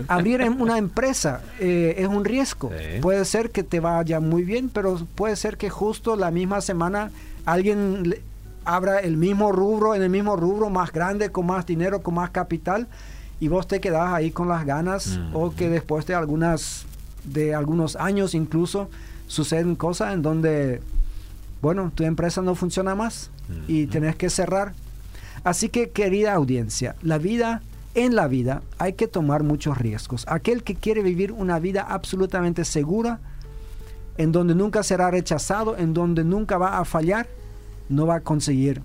Abrir 0.08 0.42
una 0.42 0.76
empresa 0.78 1.40
eh, 1.58 1.94
es 1.98 2.06
un 2.06 2.24
riesgo. 2.24 2.70
Sí. 2.70 3.00
Puede 3.00 3.24
ser 3.24 3.50
que 3.50 3.62
te 3.62 3.80
vaya 3.80 4.20
muy 4.20 4.42
bien, 4.44 4.68
pero 4.68 4.96
puede 5.14 5.36
ser 5.36 5.56
que 5.56 5.70
justo 5.70 6.14
la 6.16 6.30
misma 6.30 6.60
semana 6.60 7.10
alguien 7.46 8.14
abra 8.64 8.98
el 8.98 9.16
mismo 9.16 9.52
rubro, 9.52 9.94
en 9.94 10.02
el 10.02 10.10
mismo 10.10 10.36
rubro 10.36 10.68
más 10.70 10.92
grande, 10.92 11.30
con 11.30 11.46
más 11.46 11.64
dinero, 11.66 12.02
con 12.02 12.14
más 12.14 12.30
capital, 12.30 12.86
y 13.40 13.48
vos 13.48 13.66
te 13.68 13.80
quedás 13.80 14.12
ahí 14.12 14.30
con 14.30 14.48
las 14.48 14.64
ganas, 14.66 15.18
Mm. 15.18 15.36
o 15.36 15.54
que 15.54 15.68
después 15.70 16.04
de 16.06 16.14
algunas, 16.14 16.84
de 17.24 17.54
algunos 17.54 17.96
años 17.96 18.34
incluso, 18.34 18.88
suceden 19.26 19.76
cosas 19.76 20.14
en 20.14 20.22
donde, 20.22 20.80
bueno, 21.62 21.92
tu 21.94 22.04
empresa 22.04 22.42
no 22.42 22.54
funciona 22.54 22.94
más 22.94 23.30
y 23.68 23.86
tenés 23.86 24.16
que 24.16 24.30
cerrar. 24.30 24.74
Así 25.44 25.68
que, 25.68 25.90
querida 25.90 26.34
audiencia, 26.34 26.96
la 27.02 27.18
vida, 27.18 27.62
en 27.94 28.16
la 28.16 28.26
vida 28.26 28.62
hay 28.78 28.94
que 28.94 29.06
tomar 29.06 29.42
muchos 29.42 29.78
riesgos. 29.78 30.24
Aquel 30.28 30.62
que 30.62 30.74
quiere 30.74 31.02
vivir 31.02 31.32
una 31.32 31.58
vida 31.58 31.82
absolutamente 31.82 32.64
segura, 32.64 33.20
en 34.16 34.32
donde 34.32 34.54
nunca 34.54 34.82
será 34.82 35.10
rechazado, 35.10 35.76
en 35.76 35.94
donde 35.94 36.24
nunca 36.24 36.58
va 36.58 36.78
a 36.78 36.84
fallar, 36.84 37.28
no 37.88 38.06
va 38.06 38.16
a 38.16 38.20
conseguir 38.20 38.82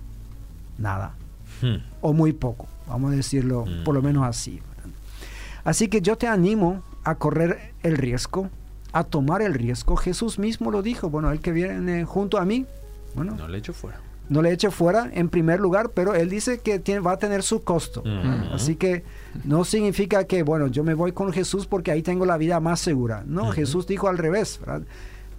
nada 0.78 1.14
Hmm. 1.62 1.76
o 2.00 2.12
muy 2.12 2.32
poco, 2.32 2.66
vamos 2.88 3.12
a 3.12 3.16
decirlo 3.16 3.64
por 3.84 3.94
lo 3.94 4.02
menos 4.02 4.26
así. 4.26 4.60
Así 5.64 5.86
que 5.86 6.00
yo 6.00 6.18
te 6.18 6.26
animo 6.26 6.82
a 7.04 7.14
correr 7.14 7.72
el 7.84 7.96
riesgo, 7.96 8.50
a 8.92 9.04
tomar 9.04 9.42
el 9.42 9.54
riesgo. 9.54 9.96
Jesús 9.96 10.38
mismo 10.38 10.70
lo 10.70 10.82
dijo, 10.82 11.08
bueno, 11.10 11.30
el 11.30 11.40
que 11.40 11.52
viene 11.52 12.04
junto 12.04 12.38
a 12.38 12.44
mí, 12.44 12.66
bueno, 13.14 13.34
No 13.36 13.48
le 13.48 13.58
echo 13.58 13.72
fuera. 13.72 13.98
no 14.28 14.40
le 14.42 14.52
eche 14.52 14.70
fuera 14.70 15.10
en 15.12 15.28
primer 15.28 15.60
lugar, 15.60 15.90
pero 15.90 16.14
él 16.14 16.28
dice 16.30 16.58
que 16.60 16.78
tiene- 16.78 17.00
va 17.00 17.12
a 17.12 17.18
tener 17.18 17.42
su 17.42 17.62
costo. 17.62 18.02
Así 18.52 18.76
que 18.76 19.04
no 19.44 19.64
significa 19.64 20.24
que, 20.24 20.42
bueno, 20.42 20.66
yo 20.68 20.84
me 20.84 20.94
voy 20.94 21.12
con 21.12 21.32
Jesús 21.32 21.66
porque 21.66 21.90
ahí 21.90 22.02
tengo 22.02 22.24
la 22.26 22.36
vida 22.36 22.60
más 22.60 22.80
segura. 22.80 23.24
No. 23.26 23.50
Jesús 23.52 23.86
dijo 23.86 24.08
al 24.08 24.18
revés. 24.18 24.58
¿verdad? 24.60 24.82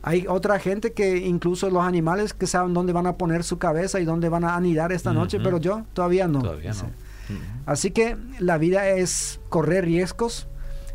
Hay 0.05 0.25
otra 0.27 0.59
gente 0.59 0.91
que 0.91 1.17
incluso 1.17 1.69
los 1.69 1.83
animales 1.83 2.33
que 2.33 2.45
saben 2.45 2.73
dónde 2.73 2.91
van 2.91 3.07
a 3.07 3.13
poner 3.13 3.43
su 3.43 3.57
cabeza 3.57 3.99
y 4.01 4.05
dónde 4.05 4.27
van 4.29 4.43
a 4.43 4.55
anidar 4.55 4.91
esta 4.91 5.13
noche, 5.13 5.39
pero 5.39 5.59
yo 5.59 5.83
todavía 5.93 6.27
no. 6.27 6.41
Todavía 6.41 6.73
no. 6.73 6.89
Así 7.65 7.91
que 7.91 8.17
la 8.39 8.57
vida 8.57 8.89
es 8.89 9.39
correr 9.49 9.85
riesgos. 9.85 10.47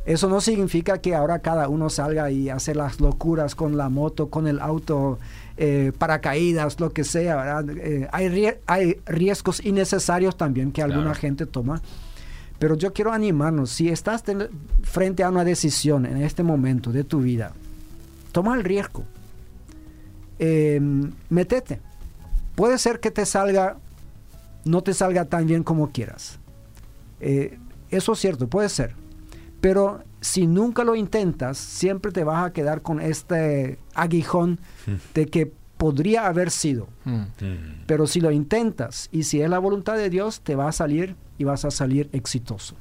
Eso 0.09 0.29
no 0.31 0.41
significa 0.41 0.99
que 1.03 1.15
ahora 1.15 1.41
cada 1.41 1.69
uno 1.69 1.91
salga 1.91 2.31
y 2.31 2.49
hacer 2.49 2.77
las 2.77 2.99
locuras 2.99 3.55
con 3.55 3.77
la 3.77 3.91
moto, 3.91 4.31
con 4.31 4.47
el 4.47 4.59
auto, 4.59 5.19
eh, 5.59 5.93
paracaídas, 5.99 6.81
lo 6.81 6.95
que 6.95 7.05
sea. 7.05 7.37
¿verdad? 7.37 7.77
Eh, 7.77 8.09
hay, 8.11 8.29
rie- 8.29 8.59
hay 8.67 9.01
riesgos 9.05 9.63
innecesarios 9.65 10.37
también 10.39 10.73
que 10.73 10.81
alguna 10.83 11.03
Claro. 11.13 11.21
gente 11.21 11.45
toma. 11.45 11.83
Pero 12.59 12.75
yo 12.75 12.95
quiero 12.95 13.13
animarnos, 13.13 13.69
si 13.71 13.91
estás 13.91 14.25
frente 14.83 15.23
a 15.25 15.29
una 15.29 15.45
decisión 15.45 16.07
en 16.07 16.23
este 16.23 16.43
momento 16.43 16.91
de 16.91 17.05
tu 17.05 17.21
vida, 17.21 17.53
toma 18.33 18.55
el 18.57 18.65
riesgo. 18.65 19.05
Eh, 20.39 20.81
metete. 21.29 21.81
Puede 22.55 22.79
ser 22.79 22.99
que 23.01 23.11
te 23.11 23.27
salga, 23.27 23.77
no 24.65 24.83
te 24.83 24.95
salga 24.95 25.27
tan 25.27 25.47
bien 25.47 25.63
como 25.65 25.91
quieras. 25.93 26.39
Eh, 27.21 27.59
eso 27.91 28.13
es 28.15 28.19
cierto, 28.19 28.49
puede 28.49 28.69
ser. 28.71 28.95
Pero 29.61 30.05
si 30.21 30.47
nunca 30.47 30.85
lo 30.85 30.95
intentas, 30.95 31.59
siempre 31.59 32.13
te 32.13 32.25
vas 32.25 32.47
a 32.47 32.53
quedar 32.53 32.83
con 32.83 33.01
este 33.01 33.79
aguijón 33.95 34.61
de 35.15 35.27
que 35.27 35.53
podría 35.77 36.27
haber 36.27 36.51
sido. 36.51 36.89
Mm. 37.05 37.15
Mm. 37.41 37.85
Pero 37.87 38.07
si 38.07 38.21
lo 38.21 38.31
intentas 38.31 39.09
y 39.13 39.23
si 39.23 39.41
es 39.41 39.49
la 39.49 39.59
voluntad 39.59 39.97
de 39.97 40.11
Dios, 40.11 40.41
te 40.41 40.57
va 40.57 40.69
a 40.69 40.73
salir 40.73 41.17
y 41.39 41.45
vas 41.45 41.65
a 41.65 41.71
salir 41.71 42.09
exitoso. 42.13 42.77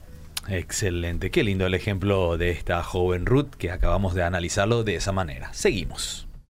Excelente, 0.50 1.30
qué 1.30 1.44
lindo 1.44 1.66
el 1.66 1.74
ejemplo 1.74 2.38
de 2.38 2.52
esta 2.52 2.82
joven 2.82 3.26
Ruth 3.26 3.52
que 3.58 3.70
acabamos 3.72 4.14
de 4.14 4.24
analizarlo 4.24 4.84
de 4.84 4.96
esa 4.96 5.12
manera. 5.12 5.54
Seguimos. 5.54 6.27